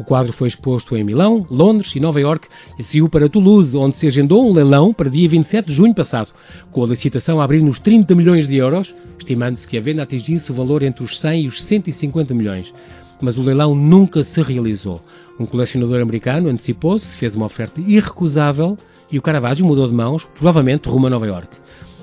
O 0.01 0.05
quadro 0.05 0.33
foi 0.33 0.49
exposto 0.49 0.97
em 0.97 1.05
Milão, 1.05 1.47
Londres 1.51 1.95
e 1.95 2.01
Nova 2.01 2.19
York 2.19 2.49
e 2.79 2.83
seguiu 2.83 3.07
para 3.07 3.29
Toulouse, 3.29 3.77
onde 3.77 3.95
se 3.95 4.07
agendou 4.07 4.49
um 4.49 4.53
leilão 4.55 4.95
para 4.95 5.11
dia 5.11 5.29
27 5.29 5.67
de 5.67 5.75
junho 5.75 5.95
passado, 5.95 6.31
com 6.71 6.83
a 6.83 6.87
licitação 6.87 7.39
a 7.39 7.45
abrir 7.45 7.63
nos 7.63 7.79
30 7.79 8.15
milhões 8.15 8.49
de 8.49 8.57
euros, 8.57 8.95
estimando-se 9.19 9.69
que 9.69 9.77
a 9.77 9.81
venda 9.83 10.03
atingisse 10.03 10.51
o 10.51 10.55
valor 10.55 10.83
entre 10.83 11.05
os 11.05 11.21
100 11.21 11.43
e 11.43 11.49
os 11.49 11.63
150 11.63 12.33
milhões. 12.33 12.73
Mas 13.21 13.37
o 13.37 13.43
leilão 13.43 13.75
nunca 13.75 14.23
se 14.23 14.41
realizou. 14.41 15.05
Um 15.41 15.47
colecionador 15.47 16.03
americano 16.03 16.51
antecipou-se, 16.51 17.17
fez 17.17 17.35
uma 17.35 17.47
oferta 17.47 17.81
irrecusável 17.81 18.77
e 19.11 19.19
o 19.19 19.23
Caravaggio 19.23 19.65
mudou 19.65 19.89
de 19.89 19.95
mãos, 19.95 20.29
provavelmente 20.35 20.87
rumo 20.87 21.07
a 21.07 21.11
Nova 21.11 21.27
York. 21.27 21.49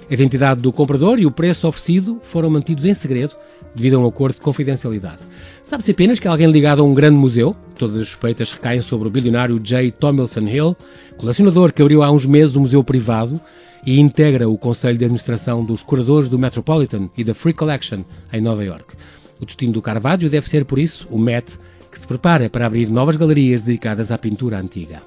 A 0.09 0.13
identidade 0.15 0.59
do 0.59 0.73
comprador 0.73 1.19
e 1.19 1.25
o 1.27 1.29
preço 1.29 1.67
oferecido 1.67 2.19
foram 2.23 2.49
mantidos 2.49 2.83
em 2.83 2.95
segredo 2.95 3.35
devido 3.75 3.97
a 3.97 3.99
um 3.99 4.07
acordo 4.07 4.33
de 4.33 4.41
confidencialidade. 4.41 5.19
Sabe-se 5.61 5.91
apenas 5.91 6.17
que 6.17 6.27
alguém 6.27 6.49
ligado 6.49 6.81
a 6.81 6.83
um 6.83 6.95
grande 6.95 7.15
museu, 7.15 7.55
todas 7.77 8.01
as 8.01 8.07
suspeitas 8.07 8.53
recaem 8.53 8.81
sobre 8.81 9.07
o 9.07 9.11
bilionário 9.11 9.59
J. 9.59 9.91
Tomlinson 9.91 10.47
Hill, 10.47 10.75
colecionador 11.15 11.71
que 11.71 11.83
abriu 11.83 12.01
há 12.01 12.09
uns 12.09 12.25
meses 12.25 12.55
um 12.55 12.61
museu 12.61 12.83
privado 12.83 13.39
e 13.85 13.99
integra 13.99 14.49
o 14.49 14.57
conselho 14.57 14.97
de 14.97 15.05
administração 15.05 15.63
dos 15.63 15.83
curadores 15.83 16.27
do 16.27 16.39
Metropolitan 16.39 17.07
e 17.15 17.23
da 17.23 17.35
Free 17.35 17.53
Collection 17.53 17.99
em 18.33 18.41
Nova 18.41 18.65
York. 18.65 18.95
O 19.39 19.45
destino 19.45 19.73
do 19.73 19.81
Caravaggio 19.81 20.27
deve 20.27 20.49
ser, 20.49 20.65
por 20.65 20.79
isso, 20.79 21.07
o 21.11 21.19
Met, 21.19 21.59
que 21.87 21.99
se 21.99 22.07
prepara 22.07 22.49
para 22.49 22.65
abrir 22.65 22.89
novas 22.89 23.15
galerias 23.15 23.61
dedicadas 23.61 24.11
à 24.11 24.17
pintura 24.17 24.59
antiga. 24.59 25.01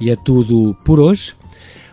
E 0.00 0.10
é 0.10 0.16
tudo 0.16 0.76
por 0.84 0.98
hoje. 0.98 1.34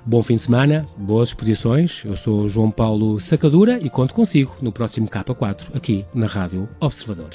Bom 0.06 0.24
fim 0.24 0.36
de 0.36 0.42
semana, 0.42 0.86
boas 0.98 1.30
exposições. 1.30 2.04
Eu 2.04 2.18
sou 2.18 2.50
João 2.50 2.72
Paulo 2.72 3.20
Sacadura 3.20 3.80
e 3.82 3.90
conto 3.90 4.14
consigo 4.14 4.56
no 4.62 4.72
próximo 4.72 5.08
K4 5.08 5.76
aqui 5.76 6.06
na 6.14 6.26
Rádio 6.26 6.68
Observador. 6.80 7.32